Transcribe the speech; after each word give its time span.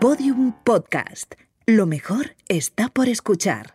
Podium 0.00 0.52
Podcast. 0.62 1.34
Lo 1.66 1.84
mejor 1.84 2.36
está 2.46 2.88
por 2.88 3.08
escuchar. 3.08 3.74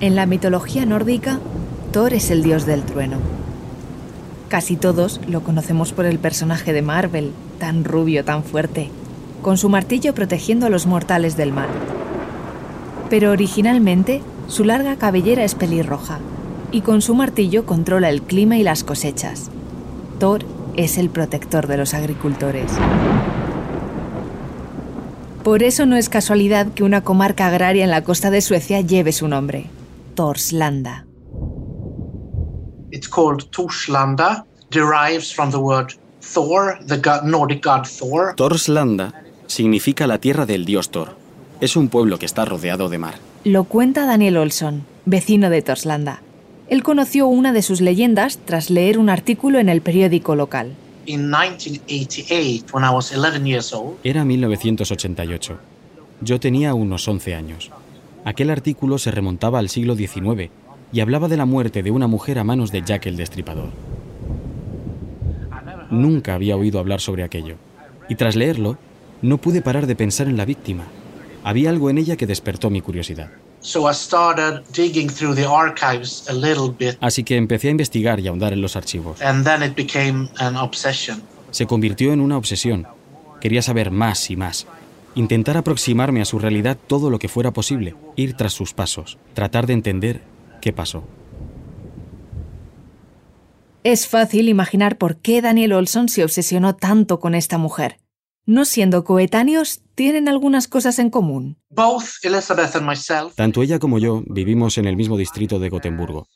En 0.00 0.14
la 0.14 0.26
mitología 0.26 0.86
nórdica, 0.86 1.40
Thor 1.90 2.14
es 2.14 2.30
el 2.30 2.44
dios 2.44 2.64
del 2.64 2.84
trueno. 2.84 3.16
Casi 4.48 4.76
todos 4.76 5.20
lo 5.26 5.42
conocemos 5.42 5.92
por 5.92 6.06
el 6.06 6.20
personaje 6.20 6.72
de 6.72 6.82
Marvel, 6.82 7.32
tan 7.58 7.82
rubio, 7.82 8.24
tan 8.24 8.44
fuerte, 8.44 8.88
con 9.42 9.58
su 9.58 9.68
martillo 9.68 10.14
protegiendo 10.14 10.66
a 10.66 10.70
los 10.70 10.86
mortales 10.86 11.36
del 11.36 11.52
mar. 11.52 11.68
Pero 13.12 13.30
originalmente, 13.30 14.22
su 14.48 14.64
larga 14.64 14.96
cabellera 14.96 15.44
es 15.44 15.54
pelirroja, 15.54 16.18
y 16.70 16.80
con 16.80 17.02
su 17.02 17.14
martillo 17.14 17.66
controla 17.66 18.08
el 18.08 18.22
clima 18.22 18.56
y 18.56 18.62
las 18.62 18.84
cosechas. 18.84 19.50
Thor 20.18 20.46
es 20.78 20.96
el 20.96 21.10
protector 21.10 21.66
de 21.66 21.76
los 21.76 21.92
agricultores. 21.92 22.72
Por 25.44 25.62
eso 25.62 25.84
no 25.84 25.96
es 25.96 26.08
casualidad 26.08 26.72
que 26.72 26.84
una 26.84 27.02
comarca 27.02 27.48
agraria 27.48 27.84
en 27.84 27.90
la 27.90 28.02
costa 28.02 28.30
de 28.30 28.40
Suecia 28.40 28.80
lleve 28.80 29.12
su 29.12 29.28
nombre, 29.28 29.66
Torslanda. 30.14 31.04
It's 32.92 33.10
called 33.10 33.50
Torslanda, 33.50 34.46
derives 34.70 35.34
from 35.34 35.50
the 35.50 35.58
word 35.58 35.92
Thor, 36.22 36.78
the 36.86 36.96
god, 36.96 37.24
Nordic 37.24 37.62
god 37.62 37.84
Thor. 37.84 38.34
Torslanda 38.36 39.12
significa 39.48 40.06
la 40.06 40.16
tierra 40.16 40.46
del 40.46 40.64
dios 40.64 40.90
Thor. 40.90 41.20
Es 41.62 41.76
un 41.76 41.86
pueblo 41.86 42.18
que 42.18 42.26
está 42.26 42.44
rodeado 42.44 42.88
de 42.88 42.98
mar. 42.98 43.14
Lo 43.44 43.62
cuenta 43.62 44.04
Daniel 44.04 44.36
Olson, 44.36 44.82
vecino 45.04 45.48
de 45.48 45.62
Torslanda. 45.62 46.20
Él 46.68 46.82
conoció 46.82 47.28
una 47.28 47.52
de 47.52 47.62
sus 47.62 47.80
leyendas 47.80 48.40
tras 48.44 48.68
leer 48.68 48.98
un 48.98 49.08
artículo 49.08 49.60
en 49.60 49.68
el 49.68 49.80
periódico 49.80 50.34
local. 50.34 50.72
In 51.06 51.30
1988, 51.30 52.66
when 52.72 52.84
I 52.84 52.92
was 52.92 53.12
11 53.16 53.46
years 53.46 53.72
old, 53.72 53.94
Era 54.02 54.24
1988. 54.24 55.56
Yo 56.20 56.40
tenía 56.40 56.74
unos 56.74 57.06
11 57.06 57.36
años. 57.36 57.70
Aquel 58.24 58.50
artículo 58.50 58.98
se 58.98 59.12
remontaba 59.12 59.60
al 59.60 59.68
siglo 59.68 59.94
XIX 59.94 60.50
y 60.92 60.98
hablaba 60.98 61.28
de 61.28 61.36
la 61.36 61.46
muerte 61.46 61.84
de 61.84 61.92
una 61.92 62.08
mujer 62.08 62.40
a 62.40 62.44
manos 62.44 62.72
de 62.72 62.82
Jack 62.82 63.06
el 63.06 63.16
Destripador. 63.16 63.70
Nunca 65.92 66.34
había 66.34 66.56
oído 66.56 66.80
hablar 66.80 67.00
sobre 67.00 67.22
aquello. 67.22 67.54
Y 68.08 68.16
tras 68.16 68.34
leerlo, 68.34 68.78
no 69.22 69.38
pude 69.38 69.62
parar 69.62 69.86
de 69.86 69.94
pensar 69.94 70.26
en 70.26 70.36
la 70.36 70.44
víctima. 70.44 70.86
Había 71.44 71.70
algo 71.70 71.90
en 71.90 71.98
ella 71.98 72.16
que 72.16 72.26
despertó 72.26 72.70
mi 72.70 72.80
curiosidad. 72.80 73.30
so 73.62 73.88
I 73.88 73.94
started 73.94 74.64
digging 74.72 75.08
through 75.08 75.36
the 75.36 75.46
archives 75.46 76.28
a 76.28 76.32
little 76.32 76.74
bit, 76.76 76.96
Así 77.00 77.24
que 77.24 77.36
empecé 77.36 77.68
a 77.68 77.70
investigar 77.70 78.20
y 78.20 78.26
ahondar 78.26 78.52
en 78.52 78.60
los 78.60 78.76
archivos. 78.76 79.18
Se 81.50 81.66
convirtió 81.66 82.12
en 82.12 82.20
una 82.20 82.36
obsesión. 82.36 82.86
Quería 83.40 83.62
saber 83.62 83.90
más 83.90 84.30
y 84.30 84.36
más. 84.36 84.66
Intentar 85.14 85.56
aproximarme 85.56 86.20
a 86.20 86.24
su 86.24 86.38
realidad 86.38 86.76
todo 86.86 87.10
lo 87.10 87.18
que 87.18 87.28
fuera 87.28 87.52
posible. 87.52 87.94
Ir 88.16 88.34
tras 88.34 88.52
sus 88.52 88.72
pasos. 88.72 89.18
Tratar 89.34 89.66
de 89.66 89.74
entender 89.74 90.22
qué 90.60 90.72
pasó. 90.72 91.04
Es 93.84 94.06
fácil 94.06 94.48
imaginar 94.48 94.96
por 94.96 95.16
qué 95.16 95.42
Daniel 95.42 95.72
Olson 95.72 96.08
se 96.08 96.24
obsesionó 96.24 96.76
tanto 96.76 97.20
con 97.20 97.34
esta 97.34 97.58
mujer. 97.58 97.98
No 98.44 98.64
siendo 98.64 99.04
coetáneos, 99.04 99.82
tienen 99.94 100.28
algunas 100.28 100.66
cosas 100.66 100.98
en 100.98 101.10
común. 101.10 101.58
Both 101.70 102.24
Elizabeth 102.24 102.74
and 102.74 102.88
myself. 102.88 103.36
Tanto 103.36 103.62
ella 103.62 103.78
como 103.78 103.98
yo 104.00 104.24
vivimos 104.26 104.78
en 104.78 104.86
el 104.86 104.96
mismo 104.96 105.16
distrito 105.16 105.60
de 105.60 105.68
Gotemburgo, 105.68 106.26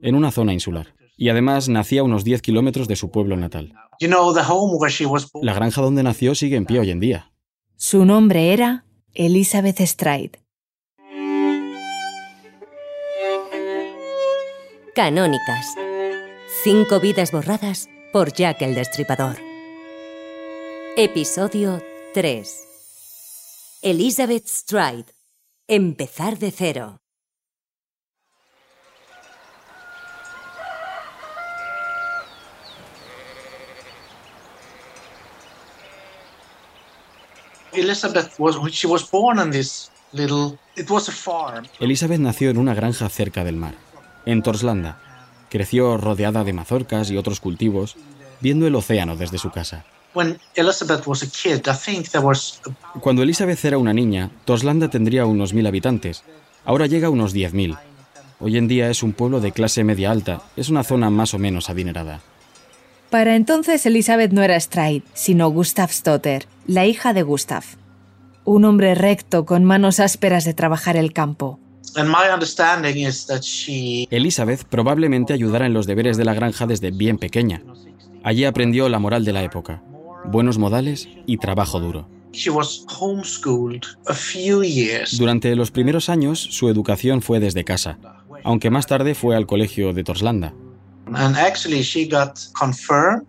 en 0.00 0.14
una 0.14 0.30
zona 0.30 0.54
insular. 0.54 0.94
Y 1.14 1.28
además 1.28 1.68
nací 1.68 1.98
a 1.98 2.04
unos 2.04 2.24
10 2.24 2.40
kilómetros 2.40 2.88
de 2.88 2.96
su 2.96 3.10
pueblo 3.10 3.36
natal. 3.36 3.74
La 5.42 5.54
granja 5.54 5.82
donde 5.82 6.02
nació 6.02 6.34
sigue 6.34 6.56
en 6.56 6.64
pie 6.64 6.80
hoy 6.80 6.90
en 6.90 7.00
día. 7.00 7.32
Su 7.76 8.06
nombre 8.06 8.54
era 8.54 8.86
Elizabeth 9.12 9.80
Stride. 9.80 10.40
Canónicas. 14.94 15.74
Cinco 16.64 16.98
vidas 16.98 17.30
borradas 17.30 17.88
por 18.12 18.32
Jack 18.32 18.62
el 18.62 18.74
Destripador. 18.74 19.51
Episodio 20.94 21.80
3. 22.12 22.46
Elizabeth 23.80 24.46
Stride. 24.46 25.06
Empezar 25.66 26.38
de 26.38 26.50
cero. 26.50 26.98
Elizabeth 37.72 38.34
was 38.38 38.56
she 38.70 38.86
was 38.86 39.10
born 39.10 39.38
in 39.38 39.50
this 39.50 39.90
little. 40.12 40.58
It 40.76 40.90
was 40.90 41.08
a 41.08 41.12
farm. 41.12 41.64
Elizabeth 41.80 42.20
nació 42.20 42.50
en 42.50 42.58
una 42.58 42.74
granja 42.74 43.08
cerca 43.08 43.44
del 43.44 43.56
mar, 43.56 43.76
en 44.26 44.42
Torslanda. 44.42 45.00
Creció 45.48 45.96
rodeada 45.96 46.44
de 46.44 46.52
mazorcas 46.52 47.10
y 47.10 47.16
otros 47.16 47.40
cultivos, 47.40 47.96
viendo 48.42 48.66
el 48.66 48.74
océano 48.74 49.16
desde 49.16 49.38
su 49.38 49.50
casa. 49.50 49.86
When 50.14 50.38
Elizabeth 50.54 51.06
was 51.06 51.22
a 51.22 51.26
kid, 51.26 51.66
I 51.66 51.74
think 51.74 52.08
there 52.10 52.24
was 52.24 52.60
Cuando 53.00 53.22
Elizabeth 53.22 53.64
era 53.64 53.78
una 53.78 53.94
niña, 53.94 54.30
Torslanda 54.44 54.88
tendría 54.88 55.24
unos 55.24 55.54
mil 55.54 55.66
habitantes. 55.66 56.22
Ahora 56.64 56.86
llega 56.86 57.06
a 57.08 57.10
unos 57.10 57.34
10.000. 57.34 57.78
Hoy 58.38 58.58
en 58.58 58.68
día 58.68 58.90
es 58.90 59.02
un 59.02 59.12
pueblo 59.12 59.40
de 59.40 59.52
clase 59.52 59.84
media 59.84 60.10
alta. 60.10 60.42
Es 60.56 60.68
una 60.68 60.84
zona 60.84 61.10
más 61.10 61.32
o 61.32 61.38
menos 61.38 61.70
adinerada. 61.70 62.20
Para 63.08 63.36
entonces 63.36 63.84
Elizabeth 63.86 64.32
no 64.32 64.42
era 64.42 64.58
Stride, 64.58 65.02
sino 65.14 65.48
Gustav 65.48 65.90
Stotter, 65.90 66.46
la 66.66 66.86
hija 66.86 67.12
de 67.12 67.22
Gustav. 67.22 67.62
Un 68.44 68.64
hombre 68.64 68.94
recto 68.94 69.44
con 69.44 69.64
manos 69.64 70.00
ásperas 70.00 70.44
de 70.44 70.54
trabajar 70.54 70.96
el 70.96 71.12
campo. 71.12 71.60
And 71.94 72.08
my 72.08 72.32
understanding 72.32 73.06
is 73.06 73.26
that 73.26 73.42
she 73.42 74.08
Elizabeth 74.10 74.64
probablemente 74.64 75.34
ayudara 75.34 75.66
en 75.66 75.74
los 75.74 75.86
deberes 75.86 76.16
de 76.16 76.24
la 76.24 76.32
granja 76.32 76.66
desde 76.66 76.90
bien 76.90 77.18
pequeña. 77.18 77.62
Allí 78.24 78.44
aprendió 78.44 78.88
la 78.88 78.98
moral 78.98 79.24
de 79.24 79.32
la 79.32 79.42
época, 79.42 79.82
buenos 80.24 80.58
modales 80.58 81.08
y 81.26 81.38
trabajo 81.38 81.80
duro. 81.80 82.08
Durante 85.18 85.56
los 85.56 85.70
primeros 85.70 86.08
años 86.08 86.40
su 86.40 86.68
educación 86.68 87.22
fue 87.22 87.40
desde 87.40 87.64
casa, 87.64 87.98
aunque 88.44 88.70
más 88.70 88.86
tarde 88.86 89.14
fue 89.14 89.36
al 89.36 89.46
colegio 89.46 89.92
de 89.92 90.04
Torslanda. 90.04 90.54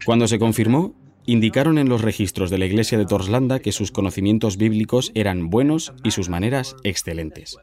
Cuando 0.05 0.27
se 0.27 0.39
confirmó, 0.39 0.95
indicaron 1.25 1.77
en 1.77 1.89
los 1.89 2.01
registros 2.01 2.49
de 2.49 2.57
la 2.57 2.65
iglesia 2.65 2.97
de 2.97 3.05
Torslanda 3.05 3.59
que 3.59 3.71
sus 3.71 3.91
conocimientos 3.91 4.57
bíblicos 4.57 5.11
eran 5.15 5.49
buenos 5.49 5.93
y 6.03 6.11
sus 6.11 6.29
maneras 6.29 6.75
excelentes. 6.83 7.57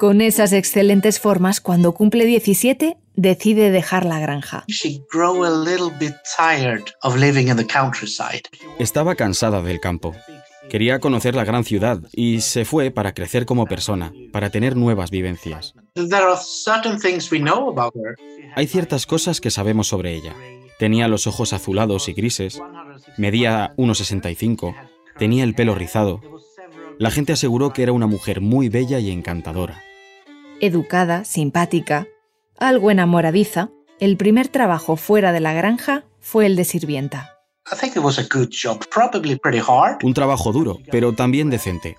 Con 0.00 0.22
esas 0.22 0.54
excelentes 0.54 1.20
formas, 1.20 1.60
cuando 1.60 1.92
cumple 1.92 2.24
17, 2.24 2.96
decide 3.20 3.70
dejar 3.70 4.06
la 4.06 4.18
granja. 4.18 4.64
Estaba 8.78 9.14
cansada 9.14 9.62
del 9.62 9.78
campo. 9.78 10.14
Quería 10.70 11.00
conocer 11.00 11.34
la 11.34 11.44
gran 11.44 11.64
ciudad 11.64 12.00
y 12.12 12.40
se 12.40 12.64
fue 12.64 12.90
para 12.90 13.12
crecer 13.12 13.44
como 13.44 13.66
persona, 13.66 14.12
para 14.32 14.48
tener 14.50 14.74
nuevas 14.76 15.10
vivencias. 15.10 15.74
Hay 18.56 18.66
ciertas 18.66 19.06
cosas 19.06 19.40
que 19.40 19.50
sabemos 19.50 19.88
sobre 19.88 20.14
ella. 20.14 20.34
Tenía 20.78 21.08
los 21.08 21.26
ojos 21.26 21.52
azulados 21.52 22.08
y 22.08 22.14
grises, 22.14 22.62
medía 23.18 23.74
1,65, 23.76 24.74
tenía 25.18 25.44
el 25.44 25.54
pelo 25.54 25.74
rizado. 25.74 26.22
La 26.98 27.10
gente 27.10 27.34
aseguró 27.34 27.74
que 27.74 27.82
era 27.82 27.92
una 27.92 28.06
mujer 28.06 28.40
muy 28.40 28.70
bella 28.70 28.98
y 28.98 29.10
encantadora. 29.10 29.82
Educada, 30.60 31.24
simpática, 31.24 32.06
algo 32.60 32.90
enamoradiza, 32.90 33.70
el 33.98 34.16
primer 34.16 34.48
trabajo 34.48 34.96
fuera 34.96 35.32
de 35.32 35.40
la 35.40 35.52
granja 35.52 36.04
fue 36.20 36.46
el 36.46 36.56
de 36.56 36.64
sirvienta. 36.64 37.36
Un 40.02 40.14
trabajo 40.14 40.52
duro, 40.52 40.78
pero 40.90 41.14
también 41.14 41.50
decente. 41.50 41.96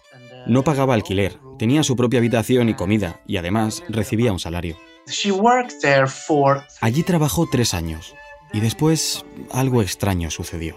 No 0.47 0.63
pagaba 0.63 0.93
alquiler, 0.93 1.37
tenía 1.59 1.83
su 1.83 1.95
propia 1.95 2.19
habitación 2.19 2.69
y 2.69 2.73
comida, 2.73 3.21
y 3.27 3.37
además 3.37 3.83
recibía 3.89 4.31
un 4.31 4.39
salario. 4.39 4.77
She 5.07 5.31
worked 5.31 5.79
there 5.81 6.07
for 6.07 6.63
Allí 6.79 7.03
trabajó 7.03 7.47
tres 7.51 7.73
años, 7.73 8.15
y 8.53 8.59
después 8.59 9.25
algo 9.51 9.81
extraño 9.81 10.31
sucedió. 10.31 10.75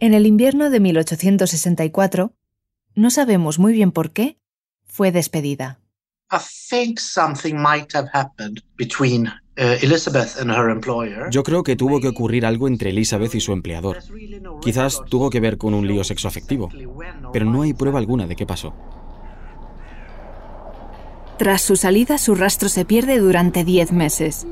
En 0.00 0.14
el 0.14 0.26
invierno 0.26 0.70
de 0.70 0.80
1864, 0.80 2.32
no 2.94 3.10
sabemos 3.10 3.58
muy 3.58 3.72
bien 3.72 3.90
por 3.92 4.10
qué, 4.10 4.38
fue 4.84 5.12
despedida. 5.12 5.80
Yo 11.30 11.42
creo 11.44 11.62
que 11.62 11.76
tuvo 11.76 12.00
que 12.00 12.08
ocurrir 12.08 12.44
algo 12.44 12.66
entre 12.66 12.90
Elizabeth 12.90 13.34
y 13.34 13.40
su 13.40 13.52
empleador. 13.52 13.98
Quizás 14.60 15.00
tuvo 15.08 15.30
que 15.30 15.40
ver 15.40 15.58
con 15.58 15.74
un 15.74 15.86
lío 15.86 16.02
sexoafectivo, 16.02 16.70
pero 17.32 17.44
no 17.44 17.62
hay 17.62 17.72
prueba 17.72 17.98
alguna 17.98 18.26
de 18.26 18.34
qué 18.34 18.46
pasó. 18.46 18.74
Tras 21.38 21.62
su 21.62 21.76
salida, 21.76 22.18
su 22.18 22.34
rastro 22.34 22.68
se 22.68 22.84
pierde 22.84 23.18
durante 23.18 23.64
10 23.64 23.92
meses. 23.92 24.46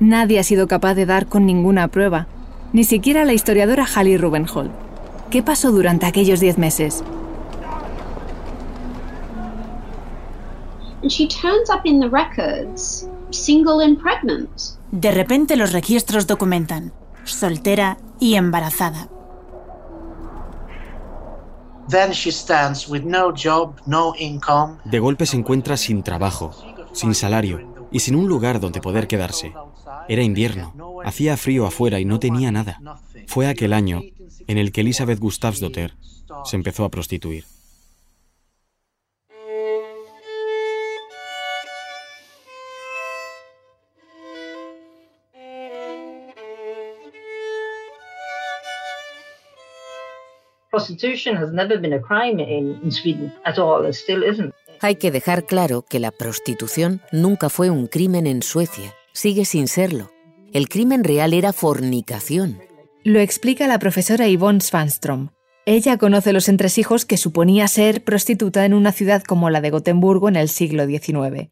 Nadie 0.00 0.38
ha 0.38 0.42
sido 0.42 0.68
capaz 0.68 0.94
de 0.94 1.06
dar 1.06 1.26
con 1.26 1.46
ninguna 1.46 1.88
prueba, 1.88 2.26
ni 2.72 2.84
siquiera 2.84 3.24
la 3.24 3.32
historiadora 3.32 3.86
Hallie 3.86 4.18
Rubenhold. 4.18 4.70
¿Qué 5.30 5.42
pasó 5.42 5.72
durante 5.72 6.06
aquellos 6.06 6.40
10 6.40 6.58
meses? 6.58 7.02
And 11.02 11.10
she 11.10 11.26
turns 11.28 11.70
up 11.70 11.84
in 11.84 12.00
the 12.00 12.08
records 12.08 13.08
single 13.30 13.84
and 13.84 13.98
pregnant. 13.98 14.50
De 14.92 15.10
repente 15.10 15.56
los 15.56 15.72
registros 15.72 16.26
documentan 16.26 16.92
soltera 17.24 17.98
y 18.20 18.36
embarazada. 18.36 19.08
Then 21.88 22.12
she 22.12 22.32
stands 22.32 22.88
with 22.88 23.02
no 23.02 23.32
job, 23.32 23.76
no 23.86 24.14
income. 24.18 24.78
De 24.84 24.98
golpe 24.98 25.26
se 25.26 25.36
encuentra 25.36 25.76
sin 25.76 26.02
trabajo, 26.02 26.52
sin 26.92 27.14
salario 27.14 27.60
y 27.92 28.00
sin 28.00 28.16
un 28.16 28.28
lugar 28.28 28.58
donde 28.58 28.80
poder 28.80 29.06
quedarse. 29.06 29.52
Era 30.08 30.22
invierno, 30.22 30.74
hacía 31.04 31.36
frío 31.36 31.66
afuera 31.66 32.00
y 32.00 32.04
no 32.04 32.18
tenía 32.18 32.50
nada. 32.50 32.80
Fue 33.26 33.46
aquel 33.46 33.72
año 33.72 34.02
en 34.46 34.58
el 34.58 34.72
que 34.72 34.80
Elizabeth 34.80 35.20
Gustavsdotter 35.20 35.94
se 36.44 36.56
empezó 36.56 36.84
a 36.84 36.90
prostituir. 36.90 37.44
Prostitution 50.76 51.38
has 51.38 51.52
never 51.54 51.78
been 51.80 51.94
a 51.94 52.00
crime 52.02 52.38
in, 52.38 52.78
in 52.84 52.92
Sweden 52.92 53.32
at 53.46 53.58
all. 53.58 53.86
It 53.86 53.94
still 53.94 54.22
isn't. 54.22 54.54
Hay 54.82 54.96
que 54.96 55.10
dejar 55.10 55.46
claro 55.46 55.86
que 55.88 55.98
la 55.98 56.10
prostitución 56.10 57.00
nunca 57.12 57.48
fue 57.48 57.70
un 57.70 57.86
crimen 57.86 58.26
en 58.26 58.42
Suecia, 58.42 58.94
sigue 59.14 59.46
sin 59.46 59.68
serlo. 59.68 60.10
El 60.52 60.68
crimen 60.68 61.02
real 61.02 61.32
era 61.32 61.54
fornicación. 61.54 62.60
Lo 63.04 63.20
explica 63.20 63.66
la 63.66 63.78
profesora 63.78 64.28
Yvonne 64.28 64.60
Svanström. 64.60 65.30
Ella 65.68 65.98
conoce 65.98 66.32
los 66.32 66.48
entresijos 66.48 67.04
que 67.04 67.16
suponía 67.16 67.66
ser 67.66 68.04
prostituta 68.04 68.64
en 68.64 68.72
una 68.72 68.92
ciudad 68.92 69.24
como 69.24 69.50
la 69.50 69.60
de 69.60 69.70
Gotemburgo 69.70 70.28
en 70.28 70.36
el 70.36 70.48
siglo 70.48 70.86
XIX. 70.86 71.48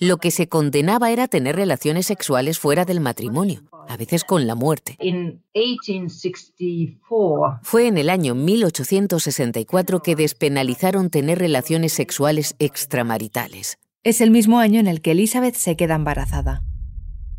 Lo 0.00 0.16
que 0.16 0.32
se 0.32 0.48
condenaba 0.48 1.12
era 1.12 1.28
tener 1.28 1.54
relaciones 1.54 2.06
sexuales 2.06 2.58
fuera 2.58 2.84
del 2.84 2.98
matrimonio, 2.98 3.62
a 3.86 3.96
veces 3.96 4.24
con 4.24 4.48
la 4.48 4.56
muerte. 4.56 4.96
in 4.98 5.40
1864, 5.54 7.60
Fue 7.62 7.86
en 7.86 7.96
el 7.96 8.10
año 8.10 8.34
1864 8.34 10.02
que 10.02 10.16
despenalizaron 10.16 11.10
tener 11.10 11.38
relaciones 11.38 11.92
sexuales 11.92 12.56
extramaritales. 12.58 13.78
Es 14.02 14.20
el 14.20 14.32
mismo 14.32 14.58
año 14.58 14.80
en 14.80 14.88
el 14.88 15.00
que 15.00 15.12
Elizabeth 15.12 15.54
se 15.54 15.76
queda 15.76 15.94
embarazada. 15.94 16.64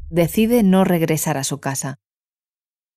Decide 0.09 0.63
no 0.63 0.85
regresar 0.85 1.37
a 1.37 1.43
su 1.43 1.59
casa. 1.59 1.97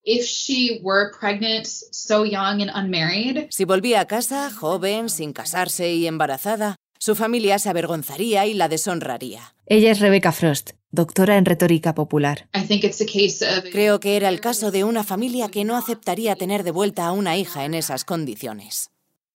If 0.05 0.25
she 0.25 0.81
were 0.83 1.11
pregnant 1.19 1.67
so 1.67 2.25
young 2.25 2.63
and 2.63 2.71
unmarried, 2.75 3.49
Si 3.51 3.65
volvía 3.65 4.01
a 4.01 4.07
casa, 4.07 4.51
joven, 4.51 5.09
sin 5.09 5.33
casarse 5.33 5.93
y 5.93 6.07
embarazada, 6.07 6.77
su 6.99 7.15
familia 7.15 7.59
se 7.59 7.69
avergonzaría 7.69 8.47
y 8.47 8.55
la 8.55 8.69
deshonraría. 8.69 9.55
Ella 9.67 9.91
es 9.91 10.01
Rebecca 10.01 10.33
Frost, 10.33 10.71
doctora 10.91 11.37
en 11.37 11.45
retórica 11.45 11.95
popular. 11.95 12.49
I 12.55 12.67
think 12.67 12.85
it's 12.85 13.01
a 13.01 13.07
case 13.07 13.45
of 13.45 13.65
Creo 13.73 14.01
que 14.01 14.17
era 14.17 14.29
el 14.29 14.41
caso 14.41 14.71
de 14.71 14.85
una 14.85 15.05
familia 15.05 15.49
que 15.49 15.65
no 15.65 15.77
aceptaría 15.77 16.37
tener 16.37 16.63
de 16.63 16.71
vuelta 16.71 17.07
a 17.07 17.13
una 17.13 17.37
hija 17.37 17.65
en 17.65 17.75
esas 17.75 18.05
condiciones. 18.05 18.91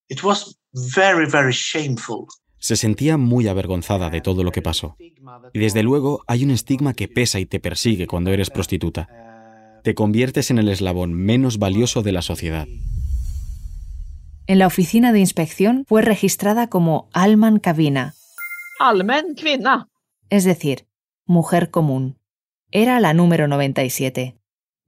It 0.08 0.24
was 0.24 0.58
very, 0.96 1.30
very 1.30 1.54
shameful. 1.54 2.26
Se 2.58 2.76
sentía 2.76 3.18
muy 3.18 3.48
avergonzada 3.48 4.10
de 4.10 4.22
todo 4.22 4.44
lo 4.44 4.52
que 4.52 4.62
pasó. 4.62 4.98
Y 5.54 5.60
desde 5.60 5.84
luego 5.84 6.24
hay 6.28 6.44
un 6.44 6.52
estigma 6.52 6.94
que 6.94 7.08
pesa 7.08 7.40
y 7.40 7.46
te 7.46 7.60
persigue 7.60 8.06
cuando 8.06 8.32
eres 8.32 8.50
prostituta. 8.50 9.08
Te 9.84 9.96
conviertes 9.96 10.52
en 10.52 10.60
el 10.60 10.70
eslabón 10.70 11.14
menos 11.14 11.58
valioso 11.58 12.02
de 12.02 12.12
la 12.12 12.22
sociedad. 12.22 12.68
En 14.48 14.60
la 14.60 14.68
oficina 14.68 15.12
de 15.12 15.20
inspección 15.20 15.86
fue 15.88 16.02
registrada 16.02 16.68
como 16.68 17.08
Alman 17.14 17.60
Cabina, 17.60 18.16
Allmän 18.80 19.36
kvinna. 19.36 19.88
es 20.30 20.44
decir, 20.44 20.86
mujer 21.26 21.70
común. 21.70 22.18
Era 22.72 23.00
la 23.00 23.14
número 23.14 23.48
97. 23.48 24.36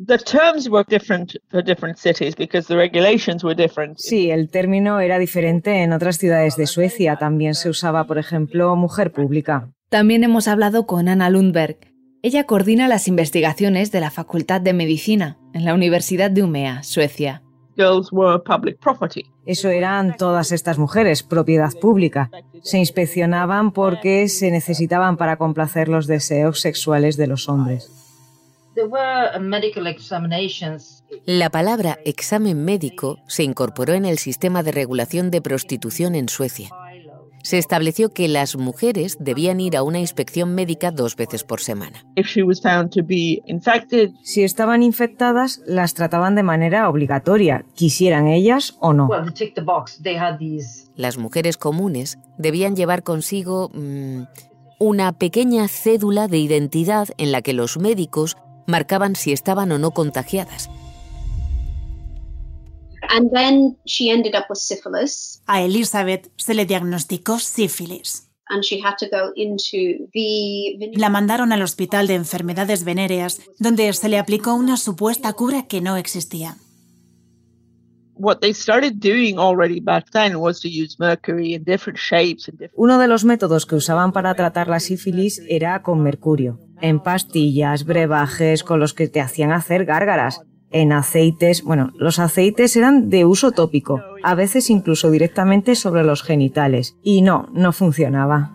The 0.03 0.17
terms 0.17 0.67
were 0.67 0.83
different 0.88 1.33
for 1.49 1.63
different 1.63 1.97
cities 1.97 2.35
because 2.35 2.67
the 2.67 2.75
regulations 2.75 3.44
were 3.44 3.55
different. 3.55 3.99
Sí, 3.99 4.31
el 4.31 4.49
término 4.49 4.99
era 4.99 5.19
diferente 5.19 5.83
en 5.83 5.94
otras 5.94 6.17
ciudades 6.17 6.55
de 6.57 6.65
Suecia. 6.65 7.17
También 7.17 7.53
se 7.53 7.69
usaba, 7.69 8.05
por 8.07 8.17
ejemplo, 8.17 8.75
mujer 8.75 9.11
pública. 9.11 9.69
También 9.89 10.23
hemos 10.23 10.47
hablado 10.47 10.87
con 10.87 11.07
Anna 11.07 11.29
Lundberg. 11.29 11.77
Ella 12.23 12.44
coordina 12.45 12.88
las 12.88 13.07
investigaciones 13.07 13.91
de 13.91 14.00
la 14.00 14.12
Facultad 14.12 14.62
de 14.62 14.73
Medicina 14.73 15.38
en 15.53 15.65
la 15.65 15.73
Universidad 15.73 16.29
de 16.29 16.44
Umea, 16.44 16.83
Suecia. 16.83 17.41
Eso 19.47 19.69
eran 19.69 20.15
todas 20.18 20.51
estas 20.51 20.77
mujeres, 20.77 21.23
propiedad 21.23 21.71
pública. 21.81 22.29
Se 22.62 22.77
inspeccionaban 22.77 23.71
porque 23.71 24.27
se 24.27 24.51
necesitaban 24.51 25.18
para 25.18 25.38
complacer 25.38 25.88
los 25.88 26.06
deseos 26.06 26.59
sexuales 26.59 27.18
de 27.18 27.25
los 27.25 27.50
hombres. 27.50 27.89
uh. 31.12 31.15
La 31.25 31.50
palabra 31.50 31.97
examen 32.06 32.63
médico 32.63 33.18
se 33.27 33.44
incorporó 33.44 33.94
en 33.94 34.06
el 34.06 34.19
sistema 34.19 34.62
de 34.62 34.71
regulación 34.71 35.31
de 35.31 35.41
prostitución 35.41 36.13
en 36.13 36.29
Suecia. 36.29 36.69
Se 37.43 37.57
estableció 37.57 38.09
que 38.09 38.27
las 38.27 38.55
mujeres 38.55 39.17
debían 39.19 39.59
ir 39.59 39.77
a 39.77 39.83
una 39.83 39.99
inspección 39.99 40.53
médica 40.55 40.91
dos 40.91 41.15
veces 41.15 41.43
por 41.43 41.59
semana. 41.59 42.05
Si 44.23 44.43
estaban 44.43 44.83
infectadas, 44.83 45.61
las 45.65 45.93
trataban 45.93 46.35
de 46.35 46.43
manera 46.43 46.89
obligatoria, 46.89 47.65
quisieran 47.73 48.27
ellas 48.27 48.77
o 48.79 48.93
no. 48.93 49.09
Las 50.95 51.17
mujeres 51.17 51.57
comunes 51.57 52.19
debían 52.38 52.75
llevar 52.75 53.03
consigo 53.03 53.69
mm, 53.73 54.23
una 54.79 55.13
pequeña 55.13 55.67
cédula 55.67 56.27
de 56.27 56.37
identidad 56.39 57.09
en 57.17 57.31
la 57.31 57.41
que 57.41 57.53
los 57.53 57.77
médicos 57.77 58.37
marcaban 58.67 59.15
si 59.15 59.31
estaban 59.31 59.71
o 59.71 59.77
no 59.77 59.91
contagiadas. 59.91 60.69
And 63.13 63.30
then 63.33 63.77
she 63.85 64.09
ended 64.09 64.35
up 64.35 64.45
with 64.49 64.59
syphilis, 64.59 65.41
A 65.47 65.61
Elizabeth 65.63 66.30
se 66.37 66.53
le 66.53 66.65
diagnosticó 66.65 67.39
sífilis. 67.39 68.27
and 68.53 68.63
she 68.65 68.81
had 68.81 68.95
to 68.99 69.07
go 69.09 69.31
into 69.35 70.09
the 70.13 70.91
La 70.97 71.09
mandaron 71.09 71.53
al 71.53 71.61
Hospital 71.61 72.06
de 72.07 72.15
Enfermedades 72.15 72.83
Venéreas, 72.83 73.39
donde 73.59 73.91
se 73.94 74.09
le 74.09 74.18
aplicó 74.18 74.56
una 74.56 74.75
supuesta 74.77 75.31
cura 75.33 75.68
que 75.68 75.80
no 75.81 75.95
existía. 75.97 76.57
what 78.23 78.37
they 78.39 78.53
started 78.53 78.99
doing 78.99 79.39
already 79.39 79.80
back 79.80 80.06
then 80.11 80.35
was 80.35 80.59
to 80.59 80.68
use 80.68 80.95
mercury 80.99 81.56
in 81.56 81.63
different 81.63 81.97
shapes 81.97 82.47
and 82.47 82.59
different. 82.59 82.73
Uno 82.77 82.99
de 82.99 83.07
los 83.07 83.23
métodos 83.25 83.65
que 83.65 83.73
usaban 83.75 84.11
para 84.11 84.35
tratar 84.35 84.68
la 84.68 84.80
sífilis 84.80 85.41
era 85.49 85.81
con 85.81 86.01
mercurio, 86.03 86.59
en 86.81 86.99
pastillas, 86.99 87.83
brebajes 87.83 88.63
con 88.63 88.80
los 88.80 88.94
que 88.94 89.07
te 89.07 89.21
hacían 89.21 89.51
hacer 89.51 89.85
gárgaras, 89.85 90.41
en 90.71 90.92
aceites, 90.94 91.63
bueno, 91.63 91.92
los 91.95 92.19
aceites 92.19 92.75
eran 92.75 93.09
de 93.09 93.25
uso 93.25 93.51
tópico, 93.51 94.01
a 94.23 94.35
veces 94.35 94.69
incluso 94.69 95.11
directamente 95.11 95.75
sobre 95.75 96.04
los 96.04 96.23
genitales, 96.23 96.97
y 97.04 97.21
no, 97.21 97.47
no 97.54 97.73
funcionaba. 97.73 98.54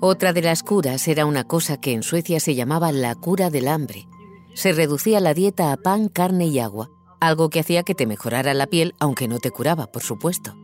Otra 0.00 0.32
de 0.32 0.42
las 0.42 0.62
curas 0.62 1.08
era 1.08 1.24
una 1.26 1.44
cosa 1.44 1.80
que 1.80 1.92
en 1.92 2.02
Suecia 2.02 2.40
se 2.40 2.54
llamaba 2.54 2.92
la 2.92 3.14
cura 3.14 3.50
del 3.50 3.68
hambre. 3.68 4.06
Se 4.54 4.72
reducía 4.72 5.20
la 5.20 5.34
dieta 5.34 5.72
a 5.72 5.76
pan, 5.76 6.08
carne 6.08 6.46
y 6.46 6.58
agua, 6.58 6.90
algo 7.20 7.50
que 7.50 7.60
hacía 7.60 7.82
que 7.82 7.94
te 7.94 8.06
mejorara 8.06 8.54
la 8.54 8.66
piel, 8.66 8.94
aunque 8.98 9.28
no 9.28 9.38
te 9.38 9.50
curaba, 9.50 9.86
por 9.86 10.02
supuesto. 10.02 10.56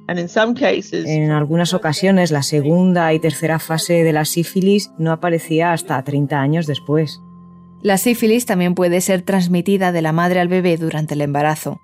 En 1.07 1.31
algunas 1.31 1.75
ocasiones 1.75 2.31
la 2.31 2.43
segunda 2.43 3.13
y 3.13 3.19
tercera 3.19 3.59
fase 3.59 4.05
de 4.05 4.13
la 4.13 4.25
sífilis 4.25 4.91
no 4.99 5.13
aparecía 5.13 5.73
hasta 5.73 6.03
30 6.03 6.41
años 6.41 6.67
después. 6.67 7.21
La 7.83 7.99
sífilis 7.99 8.47
también 8.47 8.75
puede 8.75 9.01
ser 9.01 9.23
transmitida 9.23 9.93
de 9.93 10.03
la 10.03 10.13
madre 10.13 10.41
al 10.41 10.49
bebé 10.49 10.77
durante 10.77 11.15
el 11.15 11.21
embarazo. 11.21 11.81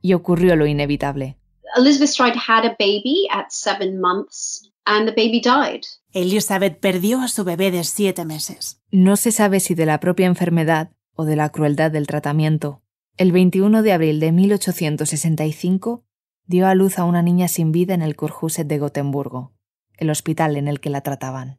Y 0.00 0.14
ocurrió 0.14 0.56
lo 0.56 0.66
inevitable. 0.66 1.36
Elizabeth 1.76 2.08
Stride 2.08 2.38
had 2.48 2.64
a 2.64 2.76
baby 2.78 3.26
at 3.30 3.46
seven 3.50 4.00
months, 4.00 4.70
and 4.84 5.06
the 5.06 5.12
baby 5.12 5.40
died. 5.40 5.82
Elizabeth 6.12 6.78
perdió 6.78 7.20
a 7.20 7.28
su 7.28 7.44
bebé 7.44 7.70
de 7.70 7.84
siete 7.84 8.24
meses. 8.24 8.80
No 8.90 9.16
se 9.16 9.32
sabe 9.32 9.60
si 9.60 9.74
de 9.74 9.84
la 9.84 10.00
propia 10.00 10.26
enfermedad 10.26 10.92
o 11.14 11.24
de 11.24 11.36
la 11.36 11.50
crueldad 11.50 11.90
del 11.90 12.06
tratamiento. 12.06 12.82
El 13.18 13.32
21 13.32 13.82
de 13.82 13.92
abril 13.92 14.20
de 14.20 14.32
1865 14.32 16.04
dio 16.46 16.66
a 16.68 16.74
luz 16.74 16.98
a 16.98 17.04
una 17.04 17.22
niña 17.22 17.48
sin 17.48 17.72
vida 17.72 17.94
en 17.94 18.02
el 18.02 18.16
Kurhuset 18.16 18.66
de 18.66 18.78
Gotemburgo. 18.78 19.52
el 19.98 20.10
hospital 20.10 20.56
en 20.56 20.68
el 20.68 20.78
que 20.80 20.90
la 20.90 21.00
trataban. 21.00 21.58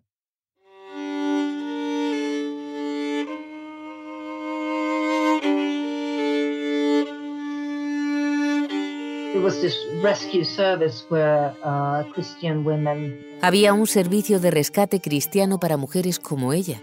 Había 13.42 13.74
un 13.74 13.88
servicio 13.88 14.40
de 14.40 14.52
rescate 14.52 15.00
cristiano 15.00 15.60
para 15.60 15.78
mujeres 15.78 16.20
como 16.20 16.54
ella. 16.54 16.82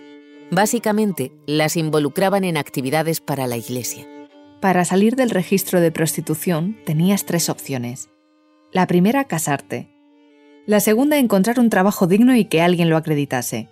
Básicamente, 0.50 1.32
las 1.46 1.76
involucraban 1.76 2.44
en 2.44 2.56
actividades 2.56 3.20
para 3.20 3.46
la 3.46 3.56
iglesia. 3.56 4.06
Para 4.60 4.84
salir 4.84 5.16
del 5.16 5.30
registro 5.30 5.80
de 5.80 5.92
prostitución 5.92 6.76
tenías 6.86 7.24
tres 7.24 7.48
opciones. 7.48 8.08
La 8.72 8.86
primera, 8.86 9.24
casarte. 9.24 9.90
La 10.66 10.80
segunda, 10.80 11.18
encontrar 11.18 11.60
un 11.60 11.70
trabajo 11.70 12.06
digno 12.06 12.34
y 12.34 12.46
que 12.46 12.62
alguien 12.62 12.88
lo 12.88 12.96
acreditase. 12.96 13.68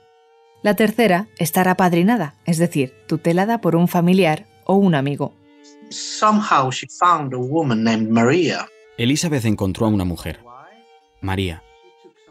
La 0.62 0.76
tercera, 0.76 1.28
estar 1.38 1.66
apadrinada, 1.66 2.34
es 2.44 2.58
decir, 2.58 2.92
tutelada 3.08 3.60
por 3.60 3.74
un 3.74 3.88
familiar 3.88 4.46
o 4.64 4.74
un 4.74 4.94
amigo. 4.94 5.34
Somehow 5.90 6.70
she 6.70 6.86
found 6.88 7.34
a 7.34 7.38
woman 7.38 7.82
named 7.82 8.08
Maria. 8.08 8.68
Elizabeth 8.98 9.46
encontró 9.46 9.86
a 9.86 9.88
una 9.88 10.04
mujer, 10.04 10.40
María. 11.22 11.62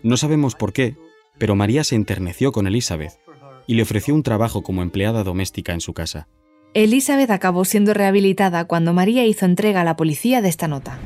No 0.03 0.15
sabemos 0.15 0.53
por 0.53 0.73
qué, 0.73 0.95
pero 1.39 1.55
María 1.55 1.83
se 1.83 1.95
enterneció 1.95 2.51
con 2.51 2.67
Elizabeth 2.67 3.19
y 3.65 3.73
le 3.73 3.81
ofreció 3.81 4.13
un 4.13 4.21
trabajo 4.21 4.61
como 4.61 4.83
empleada 4.83 5.23
doméstica 5.23 5.73
en 5.73 5.81
su 5.81 5.93
casa. 5.93 6.27
Elizabeth 6.73 7.31
acabó 7.31 7.65
siendo 7.65 7.93
rehabilitada 7.93 8.65
cuando 8.65 8.93
María 8.93 9.25
hizo 9.25 9.45
entrega 9.45 9.81
a 9.81 9.83
la 9.83 9.95
policía 9.95 10.41
de 10.41 10.49
esta 10.49 10.67
nota. 10.67 10.99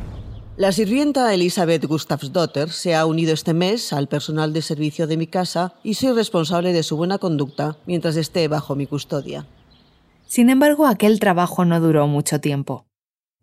La 0.58 0.72
sirvienta 0.72 1.34
Elizabeth 1.34 1.86
Gustavsdotter 1.86 2.70
se 2.70 2.94
ha 2.94 3.06
unido 3.06 3.34
este 3.34 3.54
mes 3.54 3.94
al 3.94 4.08
personal 4.08 4.54
de 4.54 4.62
servicio 4.62 5.08
de 5.08 5.18
mi 5.18 5.28
casa 5.28 5.74
y 5.84 5.96
soy 5.96 6.14
responsable 6.14 6.74
de 6.74 6.84
su 6.84 6.98
buena 6.98 7.18
conducta 7.18 7.78
mientras 7.86 8.16
esté 8.16 8.48
bajo 8.48 8.76
mi 8.76 8.88
custodia. 8.88 9.48
Sin 10.28 10.50
embargo, 10.50 10.86
aquel 10.86 11.20
trabajo 11.20 11.66
no 11.66 11.80
duró 11.80 12.08
mucho 12.08 12.40
tiempo. 12.40 12.86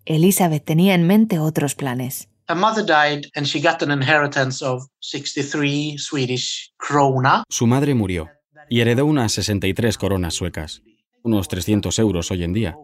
Elizabeth 0.05 0.65
tenía 0.65 0.95
en 0.95 1.07
mente 1.07 1.39
otros 1.39 1.75
planes. 1.75 2.29
Her 2.49 2.57
mother 2.57 2.85
died 2.85 3.31
and 3.35 3.47
she 3.47 3.61
got 3.61 3.83
an 3.83 3.91
inheritance 3.91 4.65
of 4.65 4.85
63 5.01 5.97
Swedish 5.99 6.73
krona. 6.77 7.45
Su 7.49 7.67
madre 7.67 7.95
murió 7.95 8.29
y 8.69 8.81
heredó 8.81 9.07
unas 9.07 9.33
63 9.33 9.97
coronas 9.97 10.35
suecas, 10.35 10.83
unos 11.23 11.49
300 11.49 11.99
euros 11.99 12.31
hoy 12.31 12.43
en 12.43 12.53
día. 12.53 12.77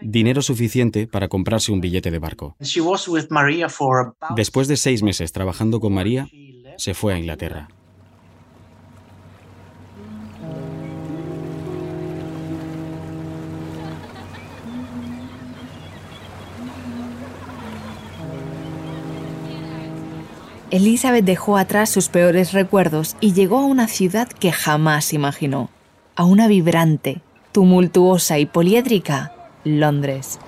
Dinero 0.00 0.42
suficiente 0.42 1.06
para 1.06 1.28
comprarse 1.28 1.70
un 1.70 1.80
billete 1.80 2.10
de 2.10 2.18
barco. 2.18 2.56
She 2.60 2.80
was 2.80 3.06
with 3.06 3.26
Maria 3.30 3.68
for 3.68 3.98
about 4.00 4.36
Después 4.36 4.66
de 4.66 4.76
seis 4.76 5.02
meses 5.02 5.30
trabajando 5.30 5.78
con 5.78 5.92
María, 5.92 6.26
se 6.76 6.94
fue 6.94 7.14
a 7.14 7.18
Inglaterra. 7.18 7.68
Elizabeth 20.72 21.26
dejó 21.26 21.58
atrás 21.58 21.90
sus 21.90 22.08
peores 22.08 22.54
recuerdos 22.54 23.14
y 23.20 23.34
llegó 23.34 23.58
a 23.58 23.66
una 23.66 23.88
ciudad 23.88 24.26
que 24.26 24.52
jamás 24.52 25.12
imaginó, 25.12 25.68
a 26.16 26.24
una 26.24 26.48
vibrante, 26.48 27.20
tumultuosa 27.52 28.38
y 28.38 28.46
poliédrica 28.46 29.34
Londres. 29.64 30.40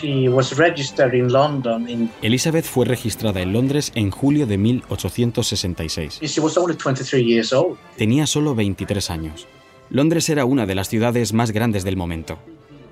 She 0.00 0.28
was 0.28 0.56
registered 0.56 1.12
in 1.14 1.32
London 1.32 1.88
in 1.88 2.10
Elizabeth 2.22 2.64
fue 2.64 2.84
registrada 2.84 3.40
en 3.40 3.52
Londres 3.52 3.90
en 3.96 4.10
julio 4.10 4.46
de 4.46 4.56
1866. 4.56 6.20
she 6.22 6.40
was 6.40 6.56
only 6.56 6.76
23 6.76 7.24
years 7.24 7.52
old. 7.52 7.76
Tenía 7.96 8.26
solo 8.26 8.54
23 8.54 9.10
años. 9.10 9.48
Londres 9.90 10.28
era 10.28 10.44
una 10.44 10.66
de 10.66 10.74
las 10.74 10.88
ciudades 10.88 11.32
más 11.32 11.50
grandes 11.50 11.82
del 11.82 11.96
momento. 11.96 12.38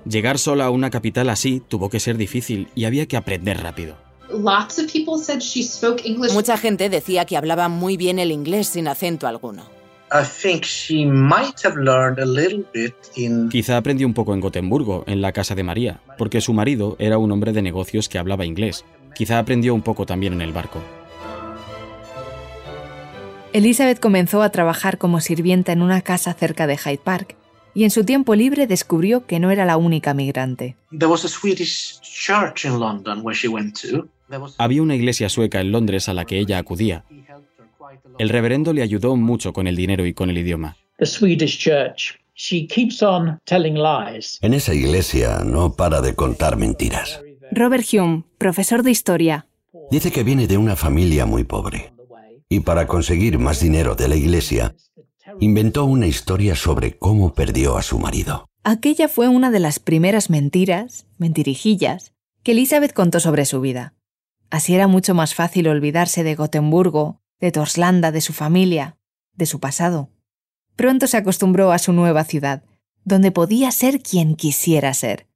Llegar 0.05 0.37
sola 0.37 0.65
a 0.65 0.69
una 0.69 0.89
capital 0.89 1.29
así 1.29 1.61
tuvo 1.65 1.89
que 1.89 1.99
ser 1.99 2.17
difícil 2.17 2.67
y 2.75 2.85
había 2.85 3.07
que 3.07 3.15
aprender 3.15 3.61
rápido. 3.61 3.95
Lots 4.29 4.79
of 4.79 4.91
people 4.91 5.17
said 5.23 5.39
she 5.39 5.63
spoke 5.63 6.01
English. 6.05 6.33
Mucha 6.33 6.57
gente 6.57 6.89
decía 6.89 7.23
que 7.23 7.37
hablaba 7.37 7.69
muy 7.69 7.95
bien 7.95 8.19
el 8.19 8.31
inglés 8.31 8.67
sin 8.67 8.89
acento 8.89 9.27
alguno. 9.27 9.76
I 10.09 10.23
think 10.23 10.63
she 10.63 11.05
might 11.05 11.65
have 11.65 11.75
learned 11.75 12.19
a 12.19 12.25
little 12.25 12.63
bit 12.73 12.95
in 13.15 13.49
Quizá 13.49 13.75
aprendió 13.75 14.07
un 14.07 14.13
poco 14.13 14.33
en 14.33 14.39
Gotemburgo, 14.39 15.03
en 15.05 15.21
la 15.21 15.33
casa 15.33 15.53
de 15.53 15.63
María, 15.63 15.99
porque 16.17 16.39
su 16.39 16.53
marido 16.53 16.95
era 16.97 17.17
un 17.17 17.31
hombre 17.31 17.51
de 17.51 17.61
negocios 17.61 18.07
que 18.07 18.17
hablaba 18.17 18.45
inglés. 18.45 18.85
Quizá 19.13 19.37
aprendió 19.37 19.73
un 19.73 19.81
poco 19.81 20.05
también 20.05 20.33
en 20.33 20.41
el 20.41 20.53
barco. 20.53 20.81
Elizabeth 23.53 23.99
comenzó 23.99 24.41
a 24.43 24.49
trabajar 24.49 24.97
como 24.97 25.19
sirvienta 25.19 25.71
en 25.71 25.81
una 25.81 26.01
casa 26.01 26.33
cerca 26.33 26.67
de 26.67 26.77
Hyde 26.77 26.99
Park 27.03 27.35
y 27.73 27.83
en 27.83 27.91
su 27.91 28.03
tiempo 28.05 28.35
libre 28.35 28.67
descubrió 28.67 29.25
que 29.25 29.39
no 29.39 29.51
era 29.51 29.65
la 29.65 29.77
única 29.77 30.13
migrante. 30.13 30.75
there 30.91 31.07
was 31.11 31.25
a 31.25 31.29
Swedish 31.29 31.99
church 32.01 32.65
in 32.65 32.79
London 32.79 33.21
where 33.23 33.35
she 33.35 33.47
went 33.47 33.79
to. 33.81 34.07
There 34.29 34.41
was 34.41 34.55
Había 34.57 34.81
una 34.81 34.95
iglesia 34.95 35.29
sueca 35.29 35.59
en 35.59 35.71
Londres 35.71 36.07
a 36.09 36.13
la 36.13 36.25
que 36.25 36.39
ella 36.39 36.57
acudía. 36.59 37.03
El 38.19 38.29
reverendo 38.29 38.73
le 38.73 38.81
ayudó 38.81 39.15
mucho 39.15 39.53
con 39.53 39.67
el 39.67 39.75
dinero 39.75 40.05
y 40.05 40.13
con 40.13 40.29
el 40.29 40.37
idioma. 40.37 40.77
En 44.41 44.53
esa 44.53 44.73
iglesia 44.73 45.39
no 45.45 45.73
para 45.73 46.01
de 46.01 46.15
contar 46.15 46.57
mentiras. 46.57 47.21
Robert 47.51 47.85
Hume, 47.93 48.23
profesor 48.37 48.83
de 48.83 48.91
historia. 48.91 49.47
Dice 49.91 50.11
que 50.11 50.23
viene 50.23 50.47
de 50.47 50.57
una 50.57 50.75
familia 50.75 51.25
muy 51.25 51.43
pobre. 51.43 51.93
Y 52.49 52.61
para 52.61 52.87
conseguir 52.87 53.37
más 53.39 53.59
dinero 53.59 53.95
de 53.95 54.07
la 54.07 54.15
iglesia, 54.15 54.75
inventó 55.39 55.85
una 55.85 56.07
historia 56.07 56.55
sobre 56.55 56.97
cómo 56.97 57.33
perdió 57.33 57.77
a 57.77 57.83
su 57.83 57.99
marido. 57.99 58.47
Aquella 58.63 59.07
fue 59.07 59.27
una 59.27 59.51
de 59.51 59.59
las 59.59 59.79
primeras 59.79 60.29
mentiras, 60.29 61.05
mentirijillas, 61.17 62.13
que 62.43 62.53
Elizabeth 62.53 62.93
contó 62.93 63.19
sobre 63.19 63.45
su 63.45 63.61
vida. 63.61 63.93
Así 64.49 64.73
era 64.73 64.87
mucho 64.87 65.13
más 65.13 65.35
fácil 65.35 65.67
olvidarse 65.67 66.23
de 66.23 66.35
Gotemburgo, 66.35 67.21
de 67.39 67.51
Torslanda, 67.51 68.11
de 68.11 68.21
su 68.21 68.33
familia, 68.33 68.97
de 69.35 69.45
su 69.45 69.59
pasado. 69.59 70.09
Pronto 70.75 71.07
se 71.07 71.17
acostumbró 71.17 71.71
a 71.71 71.79
su 71.79 71.93
nueva 71.93 72.23
ciudad, 72.23 72.63
donde 73.03 73.31
podía 73.31 73.71
ser 73.71 74.01
quien 74.01 74.35
quisiera 74.35 74.93
ser. 74.93 75.27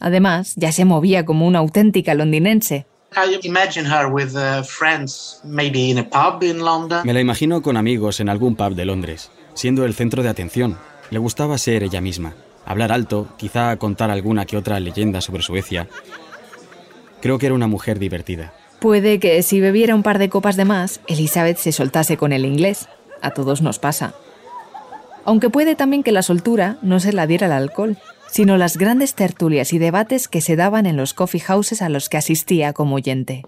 Además, 0.00 0.54
ya 0.56 0.72
se 0.72 0.84
movía 0.84 1.24
como 1.24 1.46
una 1.46 1.58
auténtica 1.58 2.14
londinense. 2.14 2.86
I 3.16 3.38
imagine 3.42 3.86
her 3.86 4.06
with 4.06 4.34
uh, 4.36 4.62
friends, 4.62 5.40
maybe 5.42 5.88
in 5.88 5.98
a 5.98 6.08
pub 6.08 6.42
in 6.42 6.58
London. 6.58 7.00
Me 7.04 7.12
la 7.12 7.20
imagino 7.20 7.62
con 7.62 7.76
amigos 7.76 8.20
en 8.20 8.28
algún 8.28 8.54
pub 8.54 8.74
de 8.74 8.84
Londres, 8.84 9.30
siendo 9.54 9.84
el 9.84 9.94
centro 9.94 10.22
de 10.22 10.28
atención. 10.28 10.78
Le 11.10 11.18
gustaba 11.18 11.56
ser 11.56 11.82
ella 11.82 12.02
misma, 12.02 12.34
hablar 12.66 12.92
alto, 12.92 13.28
quizá 13.38 13.76
contar 13.78 14.10
alguna 14.10 14.44
que 14.44 14.58
otra 14.58 14.78
leyenda 14.78 15.22
sobre 15.22 15.42
Suecia. 15.42 15.88
Creo 17.20 17.38
que 17.38 17.46
era 17.46 17.54
una 17.54 17.66
mujer 17.66 17.98
divertida. 17.98 18.52
Puede 18.80 19.18
que 19.18 19.42
si 19.42 19.60
bebiera 19.60 19.96
un 19.96 20.04
par 20.04 20.18
de 20.18 20.28
copas 20.28 20.56
de 20.56 20.64
más, 20.64 21.00
Elizabeth 21.08 21.58
se 21.58 21.72
soltase 21.72 22.16
con 22.16 22.32
el 22.32 22.44
inglés. 22.44 22.88
A 23.20 23.32
todos 23.32 23.60
nos 23.60 23.80
pasa. 23.80 24.14
Aunque 25.24 25.50
puede 25.50 25.74
también 25.74 26.04
que 26.04 26.12
la 26.12 26.22
soltura 26.22 26.78
no 26.80 27.00
se 27.00 27.12
la 27.12 27.26
diera 27.26 27.46
el 27.46 27.52
alcohol, 27.52 27.98
sino 28.30 28.56
las 28.56 28.76
grandes 28.76 29.14
tertulias 29.14 29.72
y 29.72 29.78
debates 29.78 30.28
que 30.28 30.40
se 30.40 30.54
daban 30.54 30.86
en 30.86 30.96
los 30.96 31.12
coffee 31.12 31.40
houses 31.40 31.82
a 31.82 31.88
los 31.88 32.08
que 32.08 32.18
asistía 32.18 32.72
como 32.72 32.94
oyente. 32.94 33.42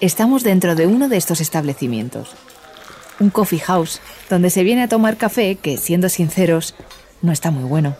Estamos 0.00 0.42
dentro 0.42 0.74
de 0.74 0.86
uno 0.86 1.08
de 1.08 1.18
estos 1.18 1.40
establecimientos. 1.40 2.34
Un 3.20 3.30
coffee 3.30 3.60
house, 3.60 4.00
donde 4.28 4.50
se 4.50 4.64
viene 4.64 4.82
a 4.82 4.88
tomar 4.88 5.16
café 5.16 5.56
que, 5.56 5.76
siendo 5.76 6.08
sinceros, 6.08 6.74
no 7.22 7.32
está 7.32 7.50
muy 7.50 7.64
bueno. 7.64 7.94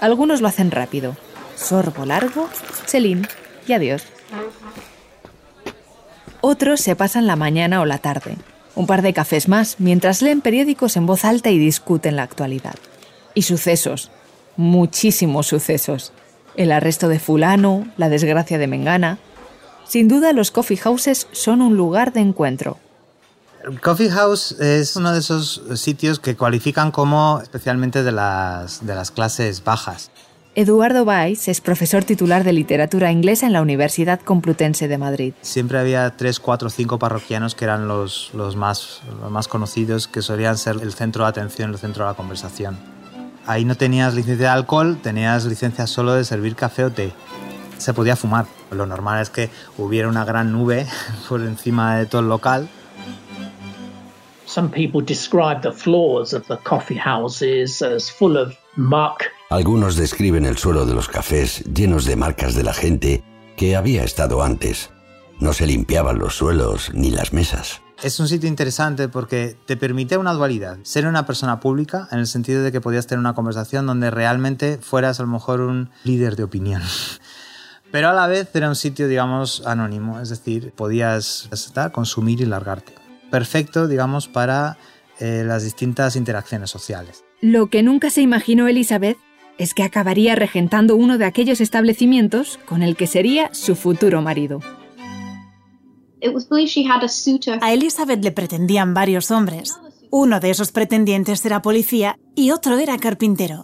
Algunos 0.00 0.40
lo 0.40 0.48
hacen 0.48 0.70
rápido. 0.70 1.16
Sorbo 1.56 2.06
largo, 2.06 2.48
selín 2.86 3.26
y 3.66 3.72
adiós. 3.72 4.04
Otros 6.40 6.80
se 6.80 6.94
pasan 6.94 7.26
la 7.26 7.34
mañana 7.34 7.80
o 7.80 7.84
la 7.84 7.98
tarde. 7.98 8.36
Un 8.76 8.86
par 8.86 9.02
de 9.02 9.12
cafés 9.12 9.48
más 9.48 9.80
mientras 9.80 10.22
leen 10.22 10.40
periódicos 10.40 10.96
en 10.96 11.06
voz 11.06 11.24
alta 11.24 11.50
y 11.50 11.58
discuten 11.58 12.14
la 12.14 12.22
actualidad. 12.22 12.76
Y 13.34 13.42
sucesos. 13.42 14.12
Muchísimos 14.56 15.48
sucesos. 15.48 16.12
El 16.54 16.70
arresto 16.70 17.08
de 17.08 17.18
fulano, 17.18 17.88
la 17.96 18.08
desgracia 18.08 18.56
de 18.56 18.68
Mengana. 18.68 19.18
Sin 19.84 20.06
duda 20.06 20.32
los 20.32 20.52
coffee 20.52 20.76
houses 20.76 21.26
son 21.32 21.60
un 21.60 21.76
lugar 21.76 22.12
de 22.12 22.20
encuentro. 22.20 22.78
Coffee 23.76 24.10
House 24.10 24.52
es 24.60 24.96
uno 24.96 25.12
de 25.12 25.18
esos 25.18 25.62
sitios 25.74 26.18
que 26.18 26.36
cualifican 26.36 26.90
como 26.90 27.40
especialmente 27.42 28.02
de 28.02 28.12
las, 28.12 28.86
de 28.86 28.94
las 28.94 29.10
clases 29.10 29.62
bajas. 29.62 30.10
Eduardo 30.54 31.04
Valls 31.04 31.46
es 31.48 31.60
profesor 31.60 32.02
titular 32.02 32.42
de 32.42 32.52
literatura 32.52 33.12
inglesa 33.12 33.46
en 33.46 33.52
la 33.52 33.62
Universidad 33.62 34.20
Complutense 34.20 34.88
de 34.88 34.98
Madrid. 34.98 35.34
Siempre 35.42 35.78
había 35.78 36.16
tres, 36.16 36.40
cuatro, 36.40 36.70
cinco 36.70 36.98
parroquianos 36.98 37.54
que 37.54 37.64
eran 37.64 37.86
los, 37.86 38.30
los, 38.34 38.56
más, 38.56 39.02
los 39.20 39.30
más 39.30 39.46
conocidos, 39.46 40.08
que 40.08 40.22
solían 40.22 40.58
ser 40.58 40.76
el 40.82 40.92
centro 40.94 41.24
de 41.24 41.30
atención, 41.30 41.70
el 41.70 41.78
centro 41.78 42.04
de 42.04 42.10
la 42.10 42.16
conversación. 42.16 42.76
Ahí 43.46 43.64
no 43.64 43.76
tenías 43.76 44.14
licencia 44.14 44.46
de 44.46 44.52
alcohol, 44.52 44.98
tenías 45.00 45.44
licencia 45.44 45.86
solo 45.86 46.14
de 46.14 46.24
servir 46.24 46.56
café 46.56 46.84
o 46.84 46.90
té. 46.90 47.12
Se 47.76 47.94
podía 47.94 48.16
fumar. 48.16 48.46
Lo 48.70 48.84
normal 48.84 49.22
es 49.22 49.30
que 49.30 49.50
hubiera 49.76 50.08
una 50.08 50.24
gran 50.24 50.52
nube 50.52 50.86
por 51.28 51.40
encima 51.42 51.96
de 51.96 52.06
todo 52.06 52.20
el 52.22 52.28
local. 52.28 52.68
Algunos 59.50 59.96
describen 59.96 60.46
el 60.46 60.56
suelo 60.56 60.86
de 60.86 60.94
los 60.94 61.08
cafés 61.08 61.62
llenos 61.64 62.06
de 62.06 62.16
marcas 62.16 62.54
de 62.54 62.62
la 62.62 62.72
gente 62.72 63.22
que 63.56 63.76
había 63.76 64.04
estado 64.04 64.42
antes. 64.42 64.90
No 65.38 65.52
se 65.52 65.66
limpiaban 65.66 66.18
los 66.18 66.34
suelos 66.36 66.90
ni 66.94 67.10
las 67.10 67.32
mesas. 67.32 67.82
Es 68.02 68.20
un 68.20 68.28
sitio 68.28 68.48
interesante 68.48 69.08
porque 69.08 69.56
te 69.66 69.76
permite 69.76 70.16
una 70.16 70.32
dualidad. 70.32 70.78
Ser 70.82 71.06
una 71.06 71.26
persona 71.26 71.60
pública 71.60 72.08
en 72.10 72.18
el 72.18 72.26
sentido 72.26 72.62
de 72.62 72.72
que 72.72 72.80
podías 72.80 73.06
tener 73.06 73.20
una 73.20 73.34
conversación 73.34 73.86
donde 73.86 74.10
realmente 74.10 74.78
fueras 74.80 75.20
a 75.20 75.24
lo 75.24 75.28
mejor 75.28 75.60
un 75.60 75.90
líder 76.04 76.36
de 76.36 76.44
opinión. 76.44 76.82
Pero 77.90 78.08
a 78.10 78.12
la 78.12 78.26
vez 78.26 78.48
era 78.54 78.68
un 78.68 78.76
sitio, 78.76 79.08
digamos, 79.08 79.66
anónimo. 79.66 80.20
Es 80.20 80.28
decir, 80.28 80.72
podías 80.76 81.48
estar, 81.52 81.90
consumir 81.90 82.40
y 82.40 82.46
largarte. 82.46 83.07
Perfecto, 83.30 83.88
digamos, 83.88 84.28
para 84.28 84.78
eh, 85.20 85.42
las 85.46 85.64
distintas 85.64 86.16
interacciones 86.16 86.70
sociales. 86.70 87.24
Lo 87.40 87.68
que 87.68 87.82
nunca 87.82 88.10
se 88.10 88.22
imaginó 88.22 88.68
Elizabeth 88.68 89.18
es 89.58 89.74
que 89.74 89.82
acabaría 89.82 90.34
regentando 90.34 90.96
uno 90.96 91.18
de 91.18 91.24
aquellos 91.24 91.60
establecimientos 91.60 92.58
con 92.64 92.82
el 92.82 92.96
que 92.96 93.06
sería 93.06 93.50
su 93.52 93.74
futuro 93.74 94.22
marido. 94.22 94.60
A 97.60 97.72
Elizabeth 97.72 98.24
le 98.24 98.32
pretendían 98.32 98.94
varios 98.94 99.30
hombres. 99.30 99.78
Uno 100.10 100.40
de 100.40 100.50
esos 100.50 100.72
pretendientes 100.72 101.44
era 101.44 101.60
policía 101.60 102.16
y 102.34 102.50
otro 102.50 102.78
era 102.78 102.96
carpintero. 102.98 103.62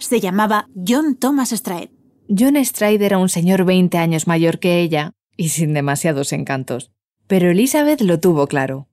Se 0.00 0.20
llamaba 0.20 0.68
John 0.86 1.16
Thomas 1.16 1.50
Stride. 1.50 1.90
John 2.28 2.62
Stride 2.64 3.04
era 3.04 3.18
un 3.18 3.28
señor 3.28 3.64
20 3.64 3.98
años 3.98 4.26
mayor 4.26 4.58
que 4.58 4.80
ella 4.80 5.12
y 5.36 5.50
sin 5.50 5.74
demasiados 5.74 6.32
encantos. 6.32 6.90
Pero 7.26 7.50
Elizabeth 7.50 8.00
lo 8.00 8.20
tuvo 8.20 8.46
claro. 8.46 8.88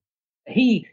Él 0.45 0.85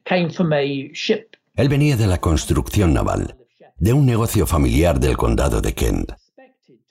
venía 1.68 1.96
de 1.96 2.06
la 2.06 2.20
construcción 2.20 2.94
naval, 2.94 3.36
de 3.78 3.92
un 3.92 4.06
negocio 4.06 4.46
familiar 4.46 5.00
del 5.00 5.16
condado 5.16 5.60
de 5.60 5.74
Kent. 5.74 6.12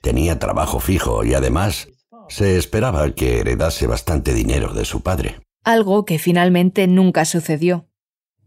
Tenía 0.00 0.38
trabajo 0.38 0.80
fijo 0.80 1.24
y 1.24 1.34
además 1.34 1.88
se 2.28 2.56
esperaba 2.56 3.14
que 3.14 3.40
heredase 3.40 3.86
bastante 3.86 4.34
dinero 4.34 4.72
de 4.72 4.84
su 4.84 5.02
padre. 5.02 5.40
Algo 5.64 6.04
que 6.04 6.18
finalmente 6.18 6.86
nunca 6.86 7.24
sucedió. 7.24 7.86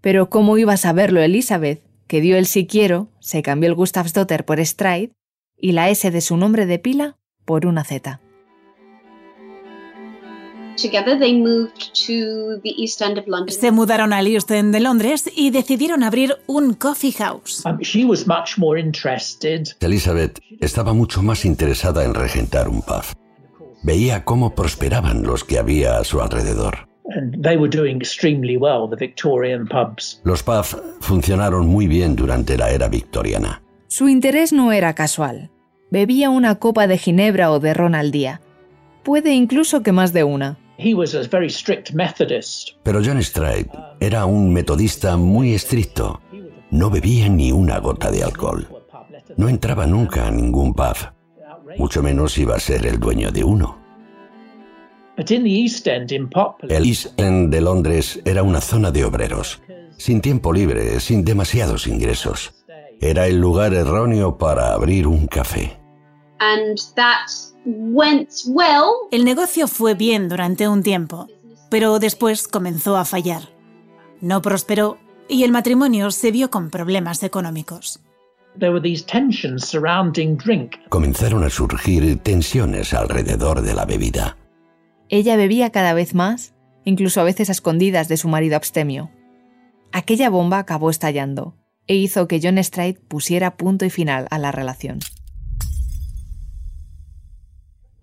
Pero 0.01 0.29
¿cómo 0.29 0.58
iba 0.58 0.74
a 0.74 0.77
saberlo 0.77 1.22
Elizabeth, 1.22 1.84
que 2.08 2.22
dio 2.22 2.38
el 2.38 2.48
si 2.48 2.65
quiero, 2.65 3.10
se 3.20 3.41
cambió 3.41 3.70
el 3.70 3.75
Gustavsdotter 3.75 4.46
por 4.46 4.63
Stride 4.65 5.12
y 5.58 5.74
la 5.74 5.89
S 5.89 6.10
de 6.10 6.22
su 6.22 6.38
nombre 6.38 6.65
de 6.65 6.79
pila 6.79 7.17
por 7.46 7.65
una 7.65 7.84
Z? 7.84 8.23
Se 13.48 13.72
mudaron 13.72 14.13
al 14.13 14.27
East 14.27 14.51
End 14.51 14.74
de 14.74 14.80
Londres 14.80 15.30
y 15.36 15.51
decidieron 15.51 16.03
abrir 16.03 16.38
un 16.48 16.74
coffee 16.74 17.12
house. 17.13 17.63
Um, 17.65 17.80
Elizabeth 19.80 20.39
estaba 20.60 20.94
mucho 20.94 21.22
más 21.22 21.46
interesada 21.46 22.03
en 22.03 22.13
regentar 22.13 22.70
un 22.70 22.82
pub. 22.82 23.03
Veía 23.84 24.24
cómo 24.24 24.56
prosperaban 24.56 25.24
los 25.24 25.44
que 25.44 25.60
había 25.60 25.98
a 25.98 26.03
su 26.03 26.22
alrededor. 26.22 26.88
Los 30.24 30.44
pubs 30.44 30.77
funcionaron 31.02 31.67
muy 31.67 31.88
bien 31.88 32.15
durante 32.15 32.58
la 32.58 32.71
era 32.71 32.88
victoriana. 32.88 33.62
Su 33.88 34.10
interés 34.10 34.54
no 34.54 34.71
era 34.71 34.93
casual. 34.95 35.52
Bebía 35.91 36.30
una 36.30 36.56
copa 36.56 36.88
de 36.88 36.98
ginebra 36.98 37.52
o 37.52 37.60
de 37.60 37.74
ron 37.74 37.93
al 37.93 38.12
día. 38.12 38.41
Puede 39.04 39.34
incluso 39.34 39.84
que 39.84 39.91
más 39.91 40.13
de 40.13 40.24
una. 40.24 40.58
Pero 42.84 43.02
John 43.04 43.22
Stride 43.24 43.69
era 44.00 44.26
un 44.26 44.52
metodista 44.52 45.17
muy 45.17 45.54
estricto. 45.54 46.22
No 46.72 46.89
bebía 46.89 47.30
ni 47.30 47.52
una 47.52 47.80
gota 47.80 48.12
de 48.12 48.24
alcohol. 48.24 48.67
No 49.38 49.48
entraba 49.48 49.86
nunca 49.88 50.28
a 50.28 50.32
ningún 50.32 50.74
pub. 50.74 50.98
Mucho 51.78 52.04
menos 52.04 52.38
iba 52.38 52.56
a 52.56 52.60
ser 52.60 52.86
el 52.86 53.00
dueño 53.00 53.32
de 53.32 53.43
uno. 53.43 53.84
El 56.67 56.86
East 56.86 57.19
End 57.19 57.52
de 57.52 57.62
Londres 57.62 58.19
era 58.26 58.41
una 58.41 58.62
zona 58.62 58.91
de 58.91 59.06
obreros, 59.06 59.62
sin 59.98 60.22
tiempo 60.22 60.52
libre, 60.52 61.00
sin 61.00 61.24
demasiados 61.24 61.88
ingresos. 61.88 62.65
Era 63.00 63.28
el 63.28 63.39
lugar 63.39 63.74
erróneo 63.74 64.38
para 64.38 64.74
abrir 64.74 65.08
un 65.08 65.28
café. 65.28 65.80
El 69.12 69.26
negocio 69.26 69.67
fue 69.67 69.93
bien 69.93 70.28
durante 70.30 70.67
un 70.67 70.84
tiempo, 70.84 71.28
pero 71.69 71.99
después 71.99 72.47
comenzó 72.47 72.97
a 72.97 73.06
fallar. 73.06 73.49
No 74.21 74.41
prosperó 74.41 74.97
y 75.30 75.43
el 75.43 75.52
matrimonio 75.52 76.12
se 76.12 76.32
vio 76.32 76.49
con 76.49 76.69
problemas 76.69 77.23
económicos. 77.23 77.99
Comenzaron 80.89 81.43
a 81.43 81.49
surgir 81.49 82.19
tensiones 82.19 82.93
alrededor 82.93 83.62
de 83.62 83.73
la 83.73 83.86
bebida. 83.86 84.38
Ella 85.10 85.36
bebía 85.36 85.71
cada 85.71 85.93
vez 85.93 86.13
más, 86.13 86.54
incluso 86.86 87.21
a 87.21 87.23
veces 87.23 87.49
a 87.49 87.54
escondidas 87.54 88.08
de 88.08 88.17
su 88.17 88.28
marido 88.28 88.56
abstemio. 88.56 89.10
Aquella 89.91 90.30
bomba 90.30 90.60
acabó 90.60 90.89
estallando 90.89 91.56
e 91.88 91.95
hizo 91.95 92.28
que 92.28 92.39
John 92.41 92.63
Stride 92.63 92.99
pusiera 93.08 93.58
punto 93.58 93.86
y 93.86 93.89
final 93.89 94.28
a 94.30 94.38
la 94.38 94.52
relación. 94.52 94.99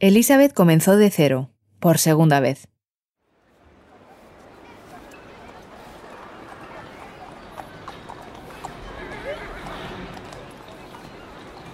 Elizabeth 0.03 0.55
comenzó 0.55 0.97
de 0.97 1.11
cero, 1.11 1.51
por 1.79 1.99
segunda 1.99 2.41
vez. 2.41 2.69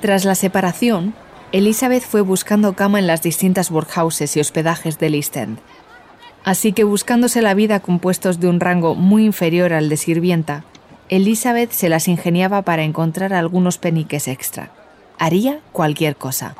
Tras 0.00 0.24
la 0.24 0.34
separación, 0.34 1.14
Elizabeth 1.52 2.02
fue 2.02 2.20
buscando 2.20 2.74
cama 2.74 2.98
en 2.98 3.06
las 3.06 3.22
distintas 3.22 3.70
workhouses 3.70 4.36
y 4.36 4.40
hospedajes 4.40 4.98
del 4.98 5.14
East 5.14 5.36
End. 5.36 5.60
Así 6.42 6.72
que 6.72 6.82
buscándose 6.82 7.42
la 7.42 7.54
vida 7.54 7.78
con 7.78 8.00
puestos 8.00 8.40
de 8.40 8.48
un 8.48 8.58
rango 8.58 8.96
muy 8.96 9.24
inferior 9.24 9.72
al 9.72 9.88
de 9.88 9.96
sirvienta, 9.96 10.64
Elizabeth 11.08 11.70
se 11.70 11.88
las 11.88 12.08
ingeniaba 12.08 12.62
para 12.62 12.82
encontrar 12.82 13.32
algunos 13.32 13.78
peniques 13.78 14.26
extra. 14.26 14.72
Haría 15.16 15.60
cualquier 15.70 16.16
cosa. 16.16 16.56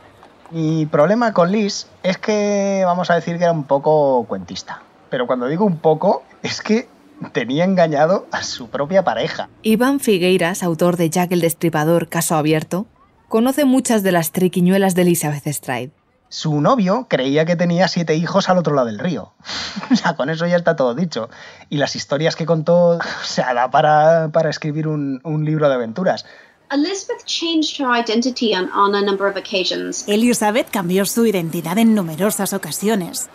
Mi 0.51 0.87
problema 0.87 1.33
con 1.33 1.51
Liz 1.51 1.87
es 2.03 2.19
que 2.19 2.83
vamos 2.85 3.11
a 3.11 3.15
decir 3.15 3.37
que 3.39 3.45
era 3.45 3.53
un 3.53 3.65
poco 3.65 4.25
cuentista. 4.29 4.83
Pero 5.11 5.27
cuando 5.27 5.49
digo 5.49 5.65
un 5.65 5.79
poco, 5.79 6.23
es 6.43 6.63
que 6.63 6.89
tenía 7.33 7.65
engañado 7.65 8.27
a 8.31 8.43
su 8.43 8.69
propia 8.69 9.03
pareja. 9.03 9.49
Iván 9.63 10.01
Figueiras, 10.01 10.63
autor 10.63 10.97
de 10.97 11.11
Jack 11.11 11.33
el 11.33 11.41
Destripador, 11.41 12.09
Caso 12.09 12.37
Abierto, 12.37 12.87
conoce 13.29 13.65
muchas 13.65 14.03
de 14.03 14.13
las 14.13 14.33
triquiñuelas 14.33 14.95
de 14.95 15.03
Elizabeth 15.03 15.47
Stride. 15.47 15.91
Su 16.29 16.61
novio 16.61 17.07
creía 17.09 17.45
que 17.45 17.55
tenía 17.55 17.87
siete 17.87 18.17
hijos 18.17 18.49
al 18.49 18.59
otro 18.59 18.75
lado 18.75 18.89
del 18.89 18.99
río. 18.99 19.33
o 19.93 19.97
sea, 19.97 20.15
con 20.17 20.29
eso 20.29 20.47
ya 20.47 20.57
está 20.57 20.75
todo 20.77 20.95
dicho. 20.95 21.29
Y 21.69 21.77
las 21.77 21.95
historias 21.97 22.35
que 22.37 22.47
contó, 22.47 22.99
o 22.99 23.25
sea, 23.25 23.55
da 23.55 23.71
para, 23.71 24.31
para 24.33 24.51
escribir 24.51 24.89
un, 24.89 25.21
un 25.23 25.45
libro 25.45 25.69
de 25.69 25.75
aventuras. 25.75 26.27
Elizabeth 26.73 27.25
changed 27.27 27.79
her 27.79 27.89
identity 27.93 28.53
on, 28.53 28.69
on 28.73 28.95
a 28.95 29.01
number 29.01 29.29
of 29.29 29.37
occasions. 29.37 30.05
Elizabeth 30.09 30.69
cambió 30.71 31.07
su 31.07 31.25
identidad 31.25 31.79
en 31.79 31.95
numerosas 31.95 32.53
ocasiones. 32.53 33.29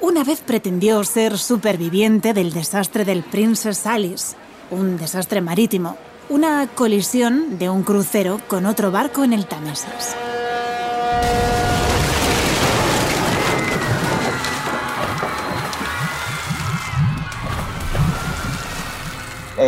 Una 0.00 0.24
vez 0.24 0.40
pretendió 0.40 1.04
ser 1.04 1.36
superviviente 1.36 2.32
del 2.32 2.52
desastre 2.52 3.04
del 3.04 3.22
Princess 3.24 3.84
Alice, 3.84 4.36
un 4.70 4.96
desastre 4.96 5.42
marítimo, 5.42 5.98
una 6.30 6.66
colisión 6.66 7.58
de 7.58 7.68
un 7.68 7.82
crucero 7.82 8.40
con 8.48 8.64
otro 8.64 8.90
barco 8.90 9.22
en 9.22 9.34
el 9.34 9.46
Támesis. 9.46 10.14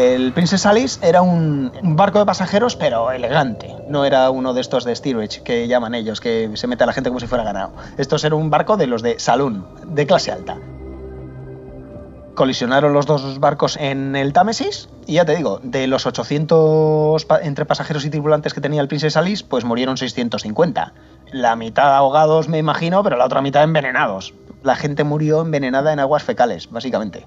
El 0.01 0.33
Princess 0.33 0.65
Alice 0.65 0.99
era 1.07 1.21
un, 1.21 1.71
barco 1.83 2.19
de 2.21 2.25
pasajeros, 2.25 2.75
pero 2.75 3.11
elegante. 3.13 3.77
No 3.87 4.07
era 4.07 4.31
uno 4.31 4.55
de 4.55 4.63
estos 4.63 4.85
de 4.85 4.97
steerage 4.97 5.43
que 5.43 5.69
llaman 5.69 5.95
ellos, 5.95 6.23
que 6.23 6.51
se 6.55 6.67
mete 6.67 6.85
a 6.85 6.87
la 6.87 6.95
gente 6.95 7.11
como 7.11 7.21
si 7.21 7.27
fuera 7.27 7.45
ganado. 7.45 7.73
Esto 7.99 8.17
era 8.25 8.35
un 8.35 8.49
barco 8.49 8.79
de 8.79 8.87
los 8.87 9.03
de 9.03 9.19
saloon, 9.19 9.67
de 9.85 10.07
clase 10.07 10.33
alta. 10.33 10.57
Colisionaron 12.35 12.95
los 12.95 13.05
dos 13.05 13.41
barcos 13.41 13.77
en 13.77 14.17
el 14.17 14.33
Támesis 14.33 14.89
Y 15.07 15.15
ya 15.15 15.27
te 15.27 15.37
digo, 15.37 15.61
de 15.63 15.87
los 15.87 16.07
800 16.07 17.27
pa- 17.27 17.41
entre 17.43 17.67
pasajeros 17.67 18.07
y 18.07 18.11
tripulantes 18.11 18.55
que 18.55 18.63
tenía 18.63 18.81
el 18.81 18.89
Princess 18.89 19.19
Alice, 19.19 19.45
pues 19.47 19.65
murieron 19.67 19.99
650. 19.99 20.95
La 21.33 21.57
mitad 21.57 21.95
ahogados, 21.95 22.49
me 22.49 22.57
imagino, 22.57 23.03
pero 23.03 23.19
la 23.19 23.27
otra 23.27 23.43
mitad 23.43 23.65
envenenados. 23.65 24.33
La 24.63 24.77
gente 24.77 25.05
murió 25.05 25.43
envenenada 25.43 25.93
en 25.93 26.01
aguas 26.01 26.23
fecales, 26.23 26.71
básicamente. 26.71 27.27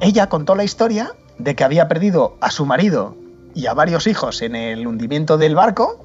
Ella 0.00 0.28
contó 0.28 0.54
la 0.54 0.64
historia 0.64 1.12
de 1.38 1.54
que 1.54 1.64
había 1.64 1.88
perdido 1.88 2.36
a 2.40 2.50
su 2.50 2.66
marido 2.66 3.16
y 3.54 3.66
a 3.66 3.74
varios 3.74 4.06
hijos 4.06 4.42
en 4.42 4.54
el 4.54 4.86
hundimiento 4.86 5.38
del 5.38 5.54
barco 5.54 6.04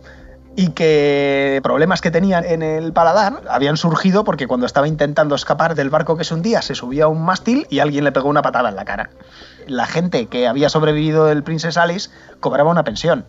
y 0.56 0.70
que 0.70 1.60
problemas 1.64 2.02
que 2.02 2.12
tenían 2.12 2.44
en 2.46 2.62
el 2.62 2.94
paladar 2.94 3.42
habían 3.50 3.78
surgido 3.78 4.24
porque 4.24 4.48
cuando 4.48 4.66
estaba 4.66 4.88
intentando 4.88 5.36
escapar 5.36 5.76
del 5.76 5.90
barco 5.90 6.18
que 6.18 6.24
se 6.24 6.34
hundía 6.34 6.62
se 6.62 6.76
subió 6.76 7.06
a 7.06 7.08
un 7.08 7.24
mástil 7.24 7.68
y 7.70 7.80
alguien 7.80 8.04
le 8.04 8.12
pegó 8.12 8.30
una 8.30 8.42
patada 8.42 8.70
en 8.70 8.76
la 8.76 8.86
cara. 8.86 9.10
La 9.68 9.86
gente 9.86 10.28
que 10.28 10.48
había 10.48 10.70
sobrevivido 10.70 11.26
del 11.26 11.44
Princess 11.44 11.78
Alice 11.78 12.10
cobraba 12.40 12.72
una 12.72 12.84
pensión. 12.84 13.26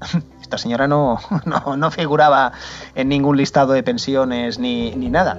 Esta 0.40 0.58
señora 0.58 0.88
no, 0.88 1.18
no, 1.44 1.76
no 1.76 1.90
figuraba 1.90 2.52
en 2.94 3.08
ningún 3.08 3.36
listado 3.36 3.72
de 3.72 3.82
pensiones 3.82 4.58
ni, 4.58 4.92
ni 4.92 5.08
nada. 5.08 5.38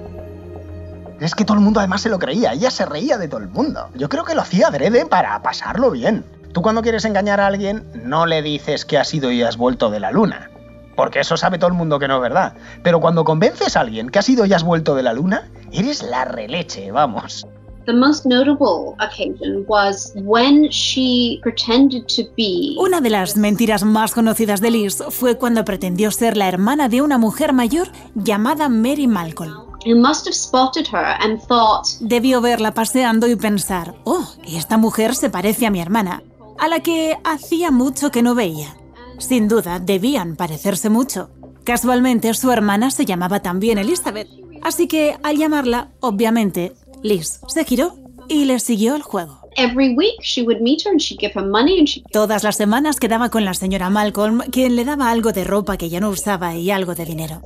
Es 1.20 1.34
que 1.34 1.44
todo 1.44 1.56
el 1.56 1.64
mundo 1.64 1.80
además 1.80 2.02
se 2.02 2.08
lo 2.08 2.18
creía, 2.18 2.52
ella 2.52 2.70
se 2.70 2.86
reía 2.86 3.18
de 3.18 3.28
todo 3.28 3.40
el 3.40 3.48
mundo. 3.48 3.88
Yo 3.94 4.08
creo 4.08 4.24
que 4.24 4.34
lo 4.34 4.42
hacía 4.42 4.68
adrede 4.68 5.04
para 5.04 5.40
pasarlo 5.42 5.90
bien. 5.90 6.24
Tú 6.52 6.62
cuando 6.62 6.82
quieres 6.82 7.04
engañar 7.04 7.40
a 7.40 7.46
alguien 7.46 7.84
no 8.04 8.24
le 8.24 8.40
dices 8.42 8.84
que 8.84 8.98
has 8.98 9.12
ido 9.12 9.30
y 9.32 9.42
has 9.42 9.56
vuelto 9.56 9.90
de 9.90 10.00
la 10.00 10.12
luna, 10.12 10.50
porque 10.96 11.20
eso 11.20 11.36
sabe 11.36 11.58
todo 11.58 11.68
el 11.68 11.76
mundo 11.76 11.98
que 11.98 12.08
no 12.08 12.16
es 12.16 12.22
verdad. 12.22 12.54
Pero 12.82 13.00
cuando 13.00 13.24
convences 13.24 13.76
a 13.76 13.80
alguien 13.80 14.10
que 14.10 14.20
has 14.20 14.28
ido 14.28 14.46
y 14.46 14.52
has 14.52 14.62
vuelto 14.62 14.94
de 14.94 15.02
la 15.02 15.12
luna, 15.12 15.48
eres 15.72 16.02
la 16.02 16.24
releche, 16.24 16.90
vamos. 16.92 17.46
The 17.86 17.94
most 17.94 18.26
notable 18.26 18.94
occasion 19.00 19.64
was 19.66 20.12
when 20.14 20.68
she 20.70 21.40
pretended 21.42 22.04
to 22.16 22.30
be 22.36 22.76
Una 22.78 23.00
de 23.00 23.08
las 23.08 23.36
mentiras 23.36 23.82
más 23.82 24.12
conocidas 24.12 24.60
de 24.60 24.70
Liz 24.70 25.02
fue 25.08 25.38
cuando 25.38 25.64
pretendió 25.64 26.10
ser 26.10 26.36
la 26.36 26.48
hermana 26.48 26.88
de 26.88 27.00
una 27.00 27.16
mujer 27.16 27.54
mayor 27.54 27.88
llamada 28.14 28.68
Mary 28.68 29.06
Malcolm. 29.06 29.67
You 29.84 29.96
must 29.96 30.26
have 30.26 30.34
spotted 30.34 30.86
her 30.92 31.16
and 31.20 31.40
thought, 31.40 31.86
Debió 32.00 32.40
verla 32.40 32.72
paseando 32.74 33.26
y 33.28 33.36
pensar, 33.36 33.94
oh, 34.04 34.26
esta 34.46 34.76
mujer 34.76 35.14
se 35.14 35.30
parece 35.30 35.66
a 35.66 35.70
mi 35.70 35.80
hermana, 35.80 36.22
a 36.58 36.68
la 36.68 36.80
que 36.80 37.16
hacía 37.24 37.70
mucho 37.70 38.10
que 38.10 38.22
no 38.22 38.34
veía. 38.34 38.76
Sin 39.18 39.48
duda, 39.48 39.78
debían 39.78 40.36
parecerse 40.36 40.90
mucho. 40.90 41.30
Casualmente, 41.64 42.32
su 42.34 42.50
hermana 42.50 42.90
se 42.90 43.04
llamaba 43.04 43.40
también 43.40 43.78
Elizabeth, 43.78 44.28
así 44.62 44.88
que 44.88 45.16
al 45.22 45.36
llamarla, 45.36 45.90
obviamente, 46.00 46.74
Liz 47.02 47.40
se 47.46 47.64
giró 47.64 47.94
y 48.28 48.44
le 48.46 48.58
siguió 48.58 48.96
el 48.96 49.02
juego. 49.02 49.38
every 49.56 49.94
week 49.96 50.20
she 50.22 50.42
would 50.42 50.60
meet 50.60 50.82
her 50.84 50.90
and 50.92 51.00
she'd 51.00 51.18
give 51.18 51.32
her 51.34 51.44
money 51.44 51.78
and 51.78 51.88
she 51.88 52.02
Todas 52.12 52.44
las 52.44 52.56
semanas 52.56 53.00
quedaba 53.00 53.28
con 53.28 53.44
la 53.44 53.54
señora 53.54 53.90
Malcolm, 53.90 54.40
quien 54.52 54.76
le 54.76 54.84
daba 54.84 55.10
algo 55.10 55.32
de 55.32 55.44
ropa 55.44 55.76
que 55.76 55.88
ya 55.88 55.98
no 56.00 56.10
usaba 56.10 56.54
y 56.54 56.70
algo 56.70 56.94
de 56.94 57.04
dinero. 57.04 57.42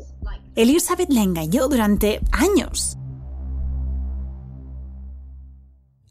Elizabeth 0.54 1.10
la 1.10 1.22
engañó 1.22 1.68
durante 1.68 2.20
años. 2.30 2.98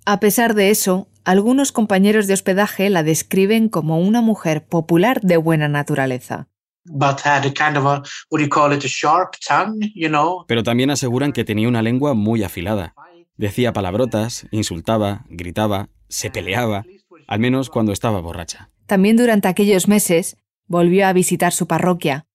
A 0.06 0.19
pesar 0.19 0.56
de 0.56 0.71
eso, 0.71 1.08
algunos 1.23 1.71
compañeros 1.71 2.25
de 2.25 2.34
hospedaje 2.34 2.89
la 2.89 3.04
describen 3.04 3.69
como 3.69 3.99
una 3.99 4.21
mujer 4.21 4.65
popular 4.65 5.21
de 5.21 5.38
buena 5.38 5.67
naturaleza. 5.67 6.47
but 6.86 7.19
had 7.23 7.45
a 7.45 7.54
kind 7.54 7.77
of 7.77 7.86
a 7.86 8.01
what 8.32 8.39
do 8.39 8.43
you 8.43 8.49
call 8.49 8.73
it 8.73 8.84
a 8.84 8.88
sharp 8.88 9.36
tongue 9.47 9.91
you 9.93 10.10
know 10.10 10.43
Pero 10.47 10.63
también 10.63 10.89
aseguran 10.89 11.32
que 11.32 11.43
tenía 11.43 11.67
una 11.67 11.84
lengua 11.84 12.15
muy 12.15 12.43
afilada. 12.43 12.95
Decía 13.38 13.71
palabrotas, 13.71 14.47
insultaba, 14.51 15.25
gritaba, 15.30 15.89
se 16.10 16.32
peleaba, 16.32 16.84
al 17.27 17.39
menos 17.39 17.69
cuando 17.69 17.91
estaba 17.91 18.19
borracha. 18.19 18.71
También 18.88 19.15
durante 19.15 19.47
aquellos 19.47 19.88
meses 19.88 20.38
volvió 20.65 21.06
a 21.08 21.13
visitar 21.13 21.54
su 21.54 21.67
parroquia, 21.67 22.25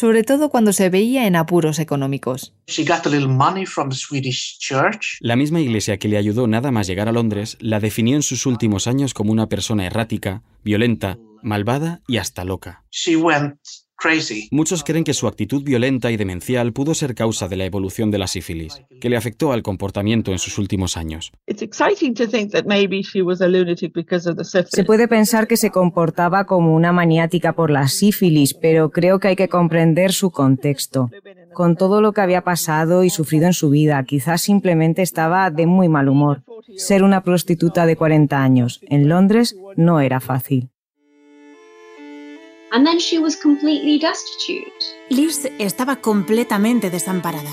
sobre 0.00 0.24
todo 0.24 0.48
cuando 0.48 0.72
se 0.72 0.88
veía 0.88 1.26
en 1.26 1.36
apuros 1.36 1.78
económicos. 1.78 2.54
La 5.20 5.36
misma 5.36 5.60
iglesia 5.60 5.98
que 5.98 6.08
le 6.08 6.16
ayudó 6.16 6.46
nada 6.46 6.70
más 6.70 6.86
llegar 6.86 7.08
a 7.08 7.12
Londres 7.12 7.58
la 7.60 7.80
definió 7.80 8.16
en 8.16 8.22
sus 8.22 8.46
últimos 8.46 8.86
años 8.86 9.12
como 9.12 9.30
una 9.30 9.50
persona 9.50 9.84
errática, 9.84 10.42
violenta, 10.64 11.18
malvada 11.42 12.00
y 12.08 12.16
hasta 12.16 12.46
loca. 12.46 12.82
she 12.90 13.14
went 13.14 13.58
crazy 13.58 13.89
Muchos 14.50 14.82
creen 14.82 15.04
que 15.04 15.12
su 15.14 15.26
actitud 15.26 15.62
violenta 15.62 16.10
y 16.10 16.16
demencial 16.16 16.72
pudo 16.72 16.94
ser 16.94 17.14
causa 17.14 17.48
de 17.48 17.56
la 17.56 17.66
evolución 17.66 18.10
de 18.10 18.18
la 18.18 18.26
sífilis, 18.26 18.82
que 19.00 19.10
le 19.10 19.16
afectó 19.16 19.52
al 19.52 19.62
comportamiento 19.62 20.32
en 20.32 20.38
sus 20.38 20.58
últimos 20.58 20.96
años. 20.96 21.32
Se 24.68 24.84
puede 24.84 25.08
pensar 25.08 25.46
que 25.46 25.56
se 25.56 25.70
comportaba 25.70 26.44
como 26.44 26.74
una 26.74 26.92
maniática 26.92 27.52
por 27.52 27.70
la 27.70 27.88
sífilis, 27.88 28.54
pero 28.54 28.90
creo 28.90 29.18
que 29.18 29.28
hay 29.28 29.36
que 29.36 29.48
comprender 29.48 30.12
su 30.12 30.30
contexto. 30.30 31.10
Con 31.52 31.76
todo 31.76 32.00
lo 32.00 32.12
que 32.12 32.22
había 32.22 32.42
pasado 32.42 33.04
y 33.04 33.10
sufrido 33.10 33.46
en 33.46 33.52
su 33.52 33.70
vida, 33.70 34.02
quizás 34.04 34.40
simplemente 34.40 35.02
estaba 35.02 35.50
de 35.50 35.66
muy 35.66 35.88
mal 35.88 36.08
humor. 36.08 36.42
Ser 36.76 37.02
una 37.02 37.22
prostituta 37.22 37.84
de 37.84 37.96
40 37.96 38.42
años 38.42 38.80
en 38.88 39.08
Londres 39.08 39.56
no 39.76 40.00
era 40.00 40.20
fácil. 40.20 40.70
And 42.72 42.86
then 42.86 42.98
she 42.98 43.18
was 43.18 43.36
completely 43.36 43.98
destitute. 43.98 44.72
Liz 45.08 45.50
estaba 45.58 45.96
completamente 45.96 46.90
desamparada, 46.90 47.50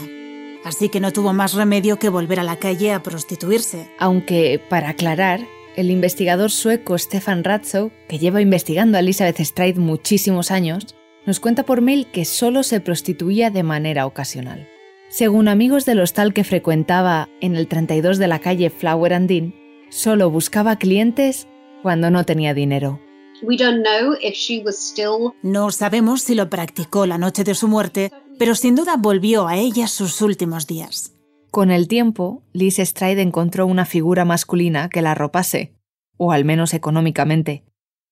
así 0.64 0.90
que 0.90 1.00
no 1.00 1.12
tuvo 1.12 1.34
más 1.34 1.54
remedio 1.54 2.00
que 2.00 2.10
volver 2.10 2.40
a 2.40 2.44
la 2.44 2.58
calle 2.58 2.94
a 2.94 3.04
prostituirse. 3.04 3.90
Aunque, 4.00 4.62
para 4.70 4.90
aclarar, 4.90 5.42
el 5.76 5.92
investigador 5.92 6.52
sueco 6.52 6.98
Stefan 6.98 7.44
Ratzow, 7.44 7.92
que 8.08 8.20
lleva 8.20 8.42
investigando 8.42 8.98
a 8.98 9.02
Elizabeth 9.02 9.40
Stride 9.40 9.80
muchísimos 9.80 10.52
años, 10.52 10.96
nos 11.26 11.40
cuenta 11.40 11.64
por 11.64 11.82
mail 11.82 12.08
que 12.08 12.26
solo 12.26 12.64
se 12.64 12.80
prostituía 12.80 13.52
de 13.52 13.64
manera 13.64 14.06
ocasional. 14.06 14.68
Según 15.10 15.48
amigos 15.48 15.86
del 15.86 16.00
hostal 16.00 16.34
que 16.34 16.44
frecuentaba 16.44 17.30
en 17.42 17.56
el 17.56 17.68
32 17.68 18.18
de 18.18 18.28
la 18.28 18.40
calle 18.40 18.70
Flower 18.70 19.14
and 19.14 19.30
Dean, 19.30 19.54
solo 19.90 20.30
buscaba 20.30 20.78
clientes 20.78 21.48
cuando 21.82 22.10
no 22.10 22.26
tenía 22.26 22.54
dinero. 22.54 23.00
We 23.42 23.56
don't 23.56 23.84
know 23.84 24.16
if 24.22 24.36
she 24.36 24.64
was 24.64 24.78
still 24.78 25.34
No 25.44 25.70
sabemos 25.72 26.24
si 26.24 26.34
lo 26.34 26.50
practicó 26.50 27.06
la 27.06 27.18
noche 27.18 27.44
de 27.44 27.54
su 27.54 27.68
muerte, 27.68 28.12
pero 28.40 28.56
sin 28.56 28.76
duda 28.76 28.96
volvió 28.98 29.48
a 29.48 29.58
ella 29.58 29.88
sus 29.88 30.22
últimos 30.22 30.66
días. 30.66 31.14
Con 31.52 31.72
el 31.72 31.88
tiempo, 31.88 32.44
Liz 32.54 32.78
Stride 32.78 33.22
encontró 33.22 33.68
una 33.68 33.86
figura 33.86 34.26
masculina 34.26 34.90
que 34.90 35.02
la 35.02 35.12
arropase, 35.12 35.74
o 36.18 36.32
al 36.32 36.46
menos 36.46 36.74
económicamente, 36.74 37.64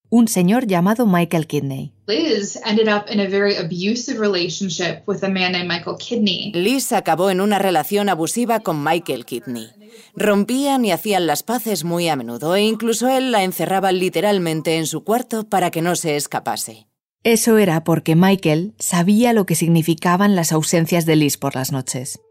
un 0.09 0.27
señor 0.27 0.67
llamado 0.67 1.05
Michael 1.05 1.47
Kidney. 1.47 1.93
Liz 2.07 2.59
ended 2.65 2.87
up 2.87 3.11
in 3.11 3.19
a 3.19 3.27
very 3.27 3.55
abusive 3.55 4.19
relationship 4.19 5.03
with 5.07 5.23
a 5.23 5.29
man 5.29 5.53
named 5.53 5.67
Michael 5.67 5.97
Kidney. 5.97 6.51
Liz 6.53 6.91
acabó 6.91 7.29
en 7.29 7.41
una 7.41 7.59
relación 7.59 8.09
abusiva 8.09 8.59
con 8.59 8.83
Michael 8.83 9.25
Kidney. 9.25 9.69
Rompían 10.15 10.85
y 10.85 10.91
hacían 10.91 11.27
las 11.27 11.43
paces 11.43 11.83
muy 11.83 12.07
a 12.07 12.15
menudo 12.15 12.55
e 12.55 12.61
incluso 12.61 13.09
él 13.09 13.31
la 13.31 13.43
encerraba 13.43 13.91
literalmente 13.91 14.77
en 14.77 14.87
su 14.87 15.03
cuarto 15.03 15.49
para 15.49 15.71
que 15.71 15.81
no 15.81 15.95
se 15.95 16.15
escapase. 16.15 16.87
Eso 17.23 17.57
era 17.57 17.83
porque 17.83 18.15
Michael 18.15 18.75
sabía 18.77 19.33
lo 19.33 19.47
que 19.47 19.55
significaban 19.55 20.35
las 20.35 20.51
ausencias 20.51 21.07
de 21.07 21.15
Liz 21.15 21.37
por 21.37 21.55
las 21.55 21.71
noches. 21.71 22.21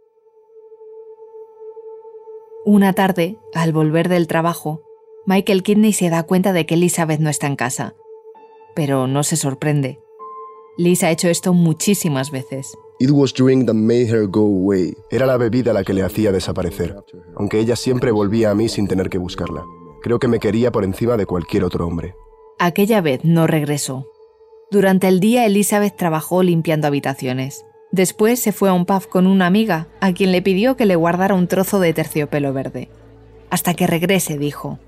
Una 2.65 2.93
tarde, 2.93 3.37
al 3.55 3.73
volver 3.73 4.09
del 4.09 4.29
trabajo, 4.29 4.84
Michael 5.27 5.63
Kidney 5.63 5.95
se 5.95 6.11
da 6.11 6.25
cuenta 6.25 6.53
de 6.53 6.67
que 6.67 6.75
Elizabeth 6.75 7.19
no 7.19 7.31
está 7.31 7.47
en 7.47 7.57
casa. 7.57 7.95
Pero 8.75 9.07
no 9.07 9.23
se 9.23 9.37
sorprende. 9.37 9.99
Liz 10.77 11.03
ha 11.03 11.11
hecho 11.11 11.29
esto 11.29 11.55
muchísimas 11.55 12.31
veces. 12.31 12.77
It 12.99 13.11
was 13.11 13.33
drink 13.33 13.65
that 13.67 13.75
made 13.75 14.09
her 14.09 14.27
go 14.27 14.43
away. 14.43 14.95
Era 15.11 15.25
la 15.25 15.39
bebida 15.39 15.73
la 15.73 15.83
que 15.83 15.95
le 15.95 16.03
hacía 16.03 16.31
desaparecer, 16.31 16.95
aunque 17.37 17.59
ella 17.59 17.75
siempre 17.75 18.11
volvía 18.11 18.51
a 18.51 18.55
mí 18.55 18.69
sin 18.69 18.87
tener 18.87 19.09
que 19.09 19.17
buscarla. 19.19 19.65
Creo 20.03 20.19
que 20.19 20.29
me 20.29 20.41
quería 20.41 20.71
por 20.71 20.85
encima 20.85 21.17
de 21.17 21.25
cualquier 21.25 21.65
otro 21.65 21.87
hombre. 21.87 22.15
Aquella 22.59 23.01
vez 23.01 23.25
no 23.25 23.47
regresó. 23.47 24.07
Durante 24.71 25.09
el 25.09 25.21
día 25.21 25.47
Elizabeth 25.47 25.97
trabajó 25.97 26.43
limpiando 26.43 26.87
habitaciones. 26.87 27.65
Después 27.93 28.41
se 28.41 28.53
fue 28.53 28.69
a 28.69 28.75
un 28.75 28.85
pub 28.85 29.09
con 29.09 29.27
una 29.27 29.47
amiga, 29.47 29.89
a 30.01 30.13
quien 30.13 30.33
le 30.33 30.43
pidió 30.43 30.77
que 30.77 30.85
le 30.85 30.97
guardara 30.97 31.35
un 31.35 31.49
trozo 31.49 31.81
de 31.81 31.95
terciopelo 31.95 32.53
verde. 32.53 32.91
Hasta 33.49 33.73
que 33.73 33.87
regrese, 33.87 34.37
dijo. 34.37 34.79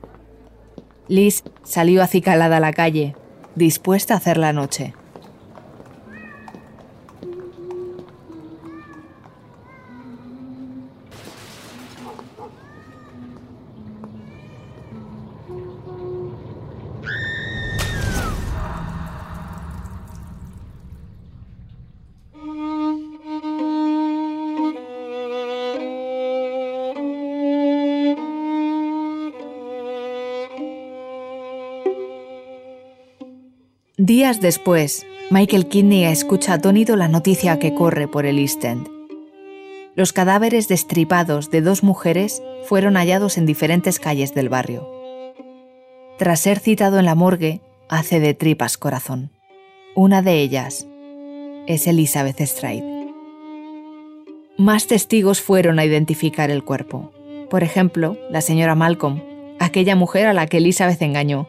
Liz 1.08 1.44
salió 1.62 2.02
acicalada 2.02 2.56
a 2.56 2.60
la 2.60 2.72
calle, 2.72 3.14
dispuesta 3.54 4.14
a 4.14 4.16
hacer 4.16 4.38
la 4.38 4.52
noche. 4.52 4.94
Días 34.26 34.40
después, 34.40 35.06
Michael 35.30 35.68
Kidney 35.68 36.02
escucha 36.02 36.54
atónito 36.54 36.96
la 36.96 37.06
noticia 37.06 37.60
que 37.60 37.74
corre 37.74 38.08
por 38.08 38.26
el 38.26 38.40
East 38.40 38.64
End. 38.64 38.88
Los 39.94 40.12
cadáveres 40.12 40.66
destripados 40.66 41.52
de 41.52 41.60
dos 41.60 41.84
mujeres 41.84 42.42
fueron 42.64 42.96
hallados 42.96 43.38
en 43.38 43.46
diferentes 43.46 44.00
calles 44.00 44.34
del 44.34 44.48
barrio. 44.48 44.90
Tras 46.18 46.40
ser 46.40 46.58
citado 46.58 46.98
en 46.98 47.04
la 47.04 47.14
morgue, 47.14 47.60
hace 47.88 48.18
de 48.18 48.34
tripas 48.34 48.78
corazón. 48.78 49.30
Una 49.94 50.22
de 50.22 50.40
ellas 50.40 50.88
es 51.68 51.86
Elizabeth 51.86 52.40
Stride. 52.40 53.12
Más 54.58 54.88
testigos 54.88 55.40
fueron 55.40 55.78
a 55.78 55.84
identificar 55.84 56.50
el 56.50 56.64
cuerpo. 56.64 57.12
Por 57.48 57.62
ejemplo, 57.62 58.18
la 58.28 58.40
señora 58.40 58.74
Malcolm, 58.74 59.22
aquella 59.60 59.94
mujer 59.94 60.26
a 60.26 60.32
la 60.32 60.48
que 60.48 60.56
Elizabeth 60.56 61.00
engañó. 61.00 61.48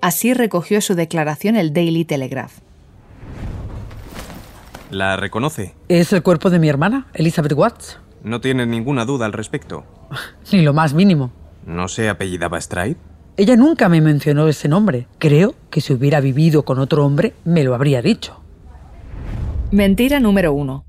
Así 0.00 0.32
recogió 0.34 0.80
su 0.80 0.94
declaración 0.94 1.56
el 1.56 1.72
Daily 1.72 2.04
Telegraph. 2.04 2.58
¿La 4.90 5.16
reconoce? 5.16 5.74
Es 5.88 6.12
el 6.12 6.22
cuerpo 6.22 6.50
de 6.50 6.58
mi 6.58 6.68
hermana, 6.68 7.06
Elizabeth 7.14 7.52
Watts. 7.52 7.98
No 8.24 8.40
tiene 8.40 8.66
ninguna 8.66 9.04
duda 9.04 9.26
al 9.26 9.32
respecto. 9.32 9.84
Ni 10.52 10.62
lo 10.62 10.72
más 10.72 10.94
mínimo. 10.94 11.30
¿No 11.64 11.88
se 11.88 12.08
apellidaba 12.08 12.60
Stride? 12.60 12.96
Ella 13.36 13.56
nunca 13.56 13.88
me 13.88 14.00
mencionó 14.00 14.48
ese 14.48 14.68
nombre. 14.68 15.06
Creo 15.18 15.54
que 15.70 15.80
si 15.80 15.92
hubiera 15.92 16.20
vivido 16.20 16.64
con 16.64 16.78
otro 16.78 17.06
hombre, 17.06 17.34
me 17.44 17.62
lo 17.62 17.74
habría 17.74 18.02
dicho. 18.02 18.40
Mentira 19.70 20.18
número 20.18 20.52
uno. 20.52 20.84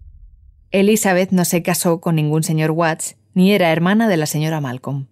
Elizabeth 0.72 1.32
no 1.32 1.46
se 1.46 1.62
casó 1.62 2.02
con 2.02 2.16
ningún 2.16 2.44
señor 2.44 2.72
Watts, 2.72 3.18
ni 3.34 3.54
era 3.54 3.72
hermana 3.72 4.08
de 4.08 4.18
la 4.18 4.26
señora 4.26 4.62
Malcolm. 4.62 5.08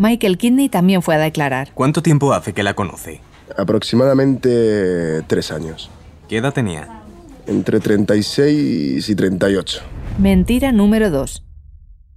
Michael 0.00 0.38
Kidney 0.38 0.70
también 0.70 1.02
fue 1.02 1.14
a 1.14 1.18
declarar. 1.18 1.72
¿Cuánto 1.74 2.00
tiempo 2.00 2.32
hace 2.32 2.54
que 2.54 2.62
la 2.62 2.72
conoce? 2.72 3.20
Aproximadamente 3.54 5.20
tres 5.26 5.52
años. 5.52 5.90
¿Qué 6.26 6.38
edad 6.38 6.54
tenía? 6.54 7.02
Entre 7.46 7.80
36 7.80 9.06
y 9.06 9.14
38. 9.14 9.82
Mentira 10.18 10.72
número 10.72 11.10
2. 11.10 11.44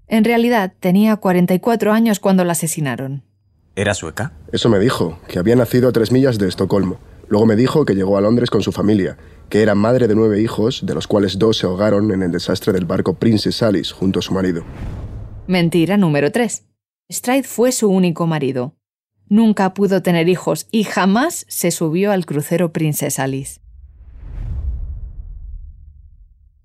En 0.07 0.23
realidad 0.23 0.71
tenía 0.79 1.17
44 1.17 1.91
años 1.91 2.21
cuando 2.21 2.45
la 2.45 2.53
asesinaron. 2.53 3.23
¿Era 3.75 3.93
sueca? 3.93 4.31
Eso 4.53 4.69
me 4.69 4.79
dijo, 4.79 5.19
que 5.27 5.39
había 5.39 5.57
nacido 5.57 5.89
a 5.89 5.91
tres 5.91 6.09
millas 6.09 6.37
de 6.37 6.47
Estocolmo. 6.47 6.99
Luego 7.27 7.45
me 7.45 7.57
dijo 7.57 7.83
que 7.83 7.95
llegó 7.95 8.17
a 8.17 8.21
Londres 8.21 8.49
con 8.49 8.61
su 8.61 8.71
familia, 8.71 9.17
que 9.49 9.61
era 9.61 9.75
madre 9.75 10.07
de 10.07 10.15
nueve 10.15 10.41
hijos, 10.41 10.85
de 10.85 10.93
los 10.93 11.05
cuales 11.05 11.37
dos 11.37 11.57
se 11.57 11.65
ahogaron 11.65 12.13
en 12.13 12.23
el 12.23 12.31
desastre 12.31 12.71
del 12.71 12.85
barco 12.85 13.15
Princess 13.15 13.61
Alice 13.61 13.93
junto 13.93 14.19
a 14.19 14.21
su 14.21 14.33
marido. 14.33 14.63
Mentira 15.47 15.97
número 15.97 16.31
3. 16.31 16.63
Stride 17.13 17.43
fue 17.43 17.71
su 17.71 17.89
único 17.89 18.25
marido. 18.25 18.75
Nunca 19.29 19.75
pudo 19.75 20.01
tener 20.01 20.29
hijos 20.29 20.67
y 20.71 20.83
jamás 20.83 21.45
se 21.47 21.69
subió 21.69 22.11
al 22.11 22.25
crucero 22.25 22.73
Princess 22.73 23.19
Alice. 23.19 23.59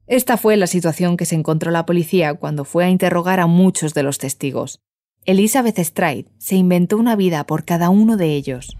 Esta 0.07 0.39
fue 0.39 0.57
la 0.57 0.67
situación 0.67 1.19
que 1.19 1.27
se 1.27 1.35
encontró 1.35 1.71
la 1.71 1.85
policía 1.85 2.33
cuando 2.33 2.65
fue 2.65 2.87
a 2.87 2.89
interrogar 2.89 3.41
a 3.41 3.47
muchos 3.47 3.93
de 3.93 4.03
los 4.03 4.17
testigos. 4.17 4.81
Elizabeth 5.27 5.79
Stride 5.79 6.31
se 6.39 6.57
inventó 6.57 6.97
una 6.97 7.15
vida 7.15 7.45
por 7.45 7.67
cada 7.67 7.91
uno 7.91 8.17
de 8.17 8.35
ellos. 8.35 8.79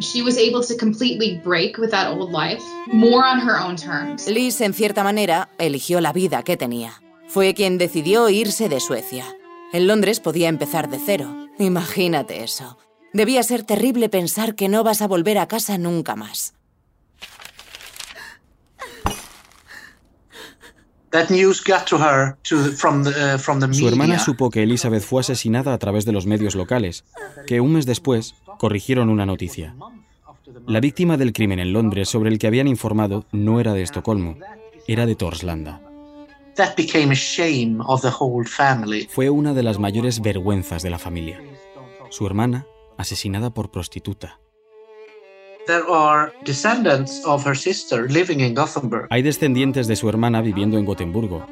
She 0.00 0.22
was 0.22 0.36
able 0.36 0.62
to 0.66 0.76
completely 0.76 1.40
break 1.44 1.78
with 1.78 1.90
that 1.90 2.08
old 2.08 2.32
life, 2.32 2.62
more 2.86 3.24
on 3.24 3.38
her 3.40 3.58
own 3.58 3.76
terms. 3.76 4.26
Liz, 4.28 4.60
en 4.60 4.74
cierta 4.74 5.04
manera, 5.04 5.50
eligió 5.58 6.00
la 6.00 6.12
vida 6.12 6.42
que 6.42 6.56
tenía. 6.56 7.00
Fue 7.28 7.54
quien 7.54 7.78
decidió 7.78 8.28
irse 8.28 8.68
de 8.68 8.80
Suecia. 8.80 9.24
En 9.72 9.86
Londres 9.86 10.20
podía 10.20 10.48
empezar 10.48 10.90
de 10.90 10.98
cero. 10.98 11.48
Imagínate 11.58 12.42
eso. 12.42 12.76
Debía 13.12 13.42
ser 13.42 13.62
terrible 13.62 14.08
pensar 14.08 14.54
que 14.54 14.68
no 14.68 14.82
vas 14.84 15.00
a 15.00 15.06
volver 15.06 15.38
a 15.38 15.46
casa 15.46 15.78
nunca 15.78 16.16
más. 16.16 16.54
That 19.04 19.10
news 19.10 19.10
got 19.10 19.10
to 19.10 19.10
her 19.10 19.10
to, 19.10 19.10
from 19.10 19.10
the, 19.10 19.10
uh, 19.10 19.18
from 20.56 20.94
the 20.94 21.01
Su 23.72 23.88
hermana 23.88 24.18
supo 24.18 24.50
que 24.50 24.62
Elizabeth 24.62 25.02
fue 25.02 25.20
asesinada 25.20 25.74
a 25.74 25.78
través 25.78 26.04
de 26.04 26.12
los 26.12 26.26
medios 26.26 26.54
locales, 26.54 27.04
que 27.46 27.60
un 27.60 27.74
mes 27.74 27.86
después 27.86 28.34
corrigieron 28.58 29.10
una 29.10 29.26
noticia. 29.26 29.74
La 30.66 30.80
víctima 30.80 31.16
del 31.16 31.32
crimen 31.32 31.58
en 31.58 31.72
Londres 31.72 32.08
sobre 32.08 32.30
el 32.30 32.38
que 32.38 32.46
habían 32.46 32.66
informado 32.66 33.26
no 33.30 33.60
era 33.60 33.74
de 33.74 33.82
Estocolmo, 33.82 34.36
era 34.88 35.06
de 35.06 35.14
Torslanda. 35.14 35.82
That 36.56 36.76
became 36.76 37.12
a 37.12 37.16
shame 37.16 37.78
of 37.86 38.02
the 38.02 38.10
whole 38.18 38.46
family. 38.46 39.06
Fue 39.10 39.30
una 39.30 39.54
de 39.54 39.62
las 39.62 39.78
mayores 39.78 40.20
vergüenzas 40.20 40.82
de 40.82 40.90
la 40.90 40.98
familia. 40.98 41.40
Su 42.10 42.26
hermana, 42.26 42.66
asesinada 42.98 43.54
por 43.54 43.70
prostituta. 43.70 44.38
Hay 49.10 49.22
descendientes 49.22 49.86
de 49.86 49.96
su 49.96 50.08
hermana 50.08 50.42
viviendo 50.42 50.78
en 50.78 50.84
Gotemburgo. 50.84 51.46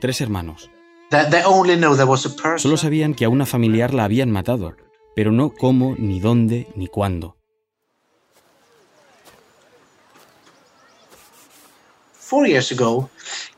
Tres 0.00 0.20
hermanos. 0.20 0.70
That 1.10 1.30
they 1.30 1.42
only 1.44 1.76
know 1.76 1.94
there 1.94 2.08
was 2.08 2.26
a 2.26 2.30
person. 2.30 2.58
Solo 2.58 2.76
sabían 2.76 3.14
que 3.14 3.24
a 3.24 3.28
una 3.28 3.46
familiar 3.46 3.94
la 3.94 4.04
habían 4.04 4.30
matado, 4.30 4.76
pero 5.14 5.32
no 5.32 5.50
cómo, 5.50 5.94
ni 5.98 6.20
dónde, 6.20 6.68
ni 6.74 6.88
cuándo. 6.88 7.36
Four 12.12 12.48
years 12.48 12.72
ago, 12.72 13.08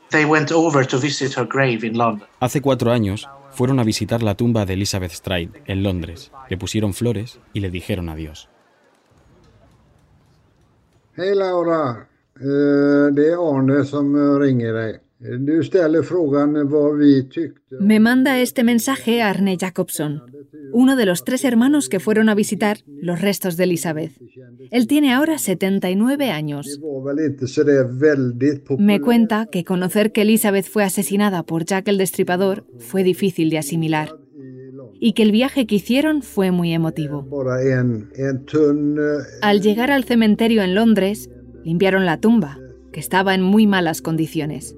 they 0.09 0.25
went 0.25 0.51
over 0.51 0.85
to 0.85 0.99
visit 0.99 1.35
her 1.35 1.47
grave 1.47 1.85
in 1.85 1.97
London. 1.97 2.27
Hace 2.39 2.61
cuatro 2.61 2.91
años 2.91 3.27
fueron 3.51 3.79
a 3.79 3.83
visitar 3.83 4.21
la 4.21 4.35
tumba 4.35 4.65
de 4.65 4.73
Elizabeth 4.73 5.11
Stride 5.11 5.63
en 5.65 5.81
Londres. 5.81 6.31
Le 6.49 6.57
pusieron 6.57 6.93
flores 6.93 7.39
y 7.53 7.61
le 7.61 7.71
dijeron 7.71 8.09
adiós. 8.09 8.47
Hej 11.19 11.35
Laura, 11.35 11.95
det 13.11 13.27
är 13.27 13.57
Arne 13.57 13.85
som 13.85 14.39
ringer 14.39 14.73
dig. 14.73 14.99
Du 15.39 15.63
ställer 15.63 16.01
frågan 16.01 16.69
vad 16.69 16.97
vi 16.97 17.29
tyckte. 17.29 17.75
Me 17.81 17.99
manda 17.99 18.37
este 18.37 18.63
mensaje 18.63 19.23
Arne 19.23 19.57
Jacobson, 19.57 20.19
uno 20.73 20.95
de 20.95 21.05
los 21.05 21.23
tres 21.23 21.43
hermanos 21.43 21.89
que 21.89 21.99
fueron 21.99 22.29
a 22.29 22.35
visitar 22.35 22.77
los 23.01 23.21
restos 23.21 23.57
de 23.57 23.63
Elizabeth. 23.63 24.11
Él 24.71 24.87
tiene 24.87 25.13
ahora 25.13 25.37
79 25.37 26.31
años. 26.31 26.79
Me 28.77 29.01
cuenta 29.01 29.45
que 29.51 29.63
conocer 29.63 30.11
que 30.11 30.21
Elizabeth 30.21 30.65
fue 30.65 30.83
asesinada 30.83 31.43
por 31.43 31.65
Jack 31.65 31.87
el 31.89 31.97
Destripador 31.97 32.65
fue 32.77 33.03
difícil 33.03 33.49
de 33.49 33.57
asimilar 33.57 34.09
y 34.99 35.13
que 35.13 35.23
el 35.23 35.31
viaje 35.31 35.65
que 35.65 35.75
hicieron 35.75 36.21
fue 36.21 36.51
muy 36.51 36.73
emotivo. 36.73 37.25
Eh, 37.61 39.33
Al 39.41 39.61
llegar 39.61 39.91
al 39.91 40.03
cementerio 40.03 40.61
en 40.61 40.75
Londres, 40.75 41.29
limpiaron 41.63 42.05
la 42.05 42.19
tumba, 42.19 42.59
que 42.91 42.99
estaba 42.99 43.33
en 43.33 43.41
muy 43.41 43.67
malas 43.67 44.01
condiciones. 44.01 44.75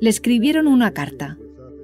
Le 0.00 0.10
escribieron 0.10 0.66
una 0.68 0.92
carta, 0.92 1.38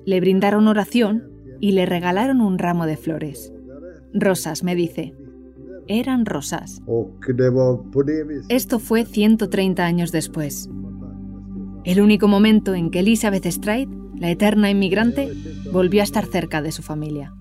le 0.04 0.20
brindaron 0.20 0.68
oración 0.68 1.30
y 1.60 1.72
le 1.72 1.86
regalaron 1.86 2.40
un 2.40 2.58
ramo 2.58 2.86
de 2.86 2.96
flores. 2.96 3.52
Rosas, 4.12 4.62
me 4.62 4.74
dice. 4.74 5.14
Eran 5.86 6.26
rosas. 6.26 6.82
Esto 8.48 8.78
fue 8.78 9.04
130 9.04 9.84
años 9.84 10.12
después. 10.12 10.68
El 11.84 12.00
único 12.00 12.28
momento 12.28 12.74
en 12.74 12.90
que 12.90 13.00
Elizabeth 13.00 13.46
Stride, 13.46 13.88
la 14.16 14.30
eterna 14.30 14.70
inmigrante, 14.70 15.32
volvió 15.72 16.02
a 16.02 16.04
estar 16.04 16.26
cerca 16.26 16.60
de 16.60 16.72
su 16.72 16.82
familia. 16.82 17.34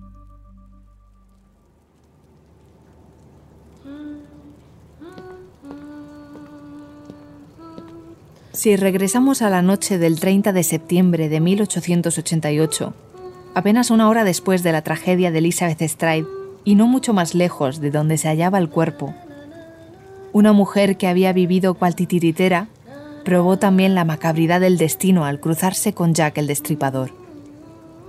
Si 8.58 8.74
regresamos 8.74 9.40
a 9.40 9.50
la 9.50 9.62
noche 9.62 9.98
del 9.98 10.18
30 10.18 10.52
de 10.52 10.64
septiembre 10.64 11.28
de 11.28 11.38
1888, 11.38 12.92
apenas 13.54 13.92
una 13.92 14.08
hora 14.08 14.24
después 14.24 14.64
de 14.64 14.72
la 14.72 14.82
tragedia 14.82 15.30
de 15.30 15.38
Elizabeth 15.38 15.80
Stride 15.80 16.26
y 16.64 16.74
no 16.74 16.88
mucho 16.88 17.14
más 17.14 17.36
lejos 17.36 17.80
de 17.80 17.92
donde 17.92 18.18
se 18.18 18.26
hallaba 18.26 18.58
el 18.58 18.68
cuerpo, 18.68 19.14
una 20.32 20.52
mujer 20.52 20.96
que 20.96 21.06
había 21.06 21.32
vivido 21.32 21.74
cual 21.74 21.94
titiritera 21.94 22.66
probó 23.24 23.60
también 23.60 23.94
la 23.94 24.04
macabridad 24.04 24.60
del 24.60 24.76
destino 24.76 25.24
al 25.24 25.38
cruzarse 25.38 25.92
con 25.92 26.12
Jack 26.12 26.38
el 26.38 26.48
Destripador. 26.48 27.12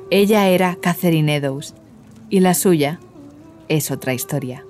Ella 0.10 0.48
era 0.48 0.78
Catherine 0.82 1.36
Eddowes 1.36 1.76
y 2.32 2.40
la 2.40 2.56
suya 2.56 3.00
es 3.68 3.92
otra 3.92 4.16
historia. 4.16 4.66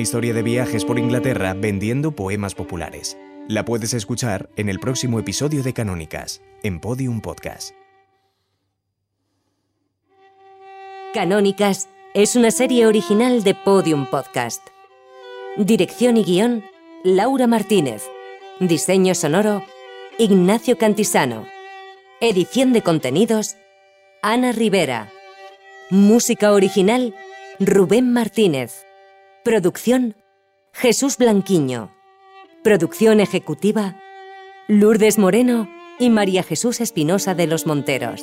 Historia 0.00 0.32
de 0.32 0.42
viajes 0.42 0.84
por 0.84 0.98
Inglaterra 0.98 1.54
vendiendo 1.54 2.12
poemas 2.12 2.54
populares. 2.54 3.18
La 3.48 3.64
puedes 3.64 3.92
escuchar 3.92 4.48
en 4.56 4.68
el 4.68 4.78
próximo 4.78 5.18
episodio 5.18 5.62
de 5.62 5.72
Canónicas, 5.74 6.40
en 6.62 6.80
Podium 6.80 7.20
Podcast. 7.20 7.74
Canónicas 11.12 11.88
es 12.14 12.34
una 12.34 12.50
serie 12.50 12.86
original 12.86 13.44
de 13.44 13.54
Podium 13.54 14.06
Podcast. 14.06 14.66
Dirección 15.56 16.16
y 16.16 16.24
guion, 16.24 16.64
Laura 17.04 17.46
Martínez. 17.46 18.04
Diseño 18.58 19.14
sonoro, 19.14 19.62
Ignacio 20.18 20.78
Cantisano. 20.78 21.46
Edición 22.20 22.72
de 22.72 22.82
contenidos, 22.82 23.56
Ana 24.22 24.52
Rivera. 24.52 25.12
Música 25.90 26.52
original, 26.52 27.14
Rubén 27.58 28.12
Martínez. 28.12 28.86
Producción, 29.42 30.16
Jesús 30.74 31.16
Blanquiño. 31.16 31.90
Producción 32.62 33.20
ejecutiva, 33.20 33.96
Lourdes 34.68 35.18
Moreno 35.18 35.66
y 35.98 36.10
María 36.10 36.42
Jesús 36.42 36.82
Espinosa 36.82 37.34
de 37.34 37.46
los 37.46 37.66
Monteros. 37.66 38.22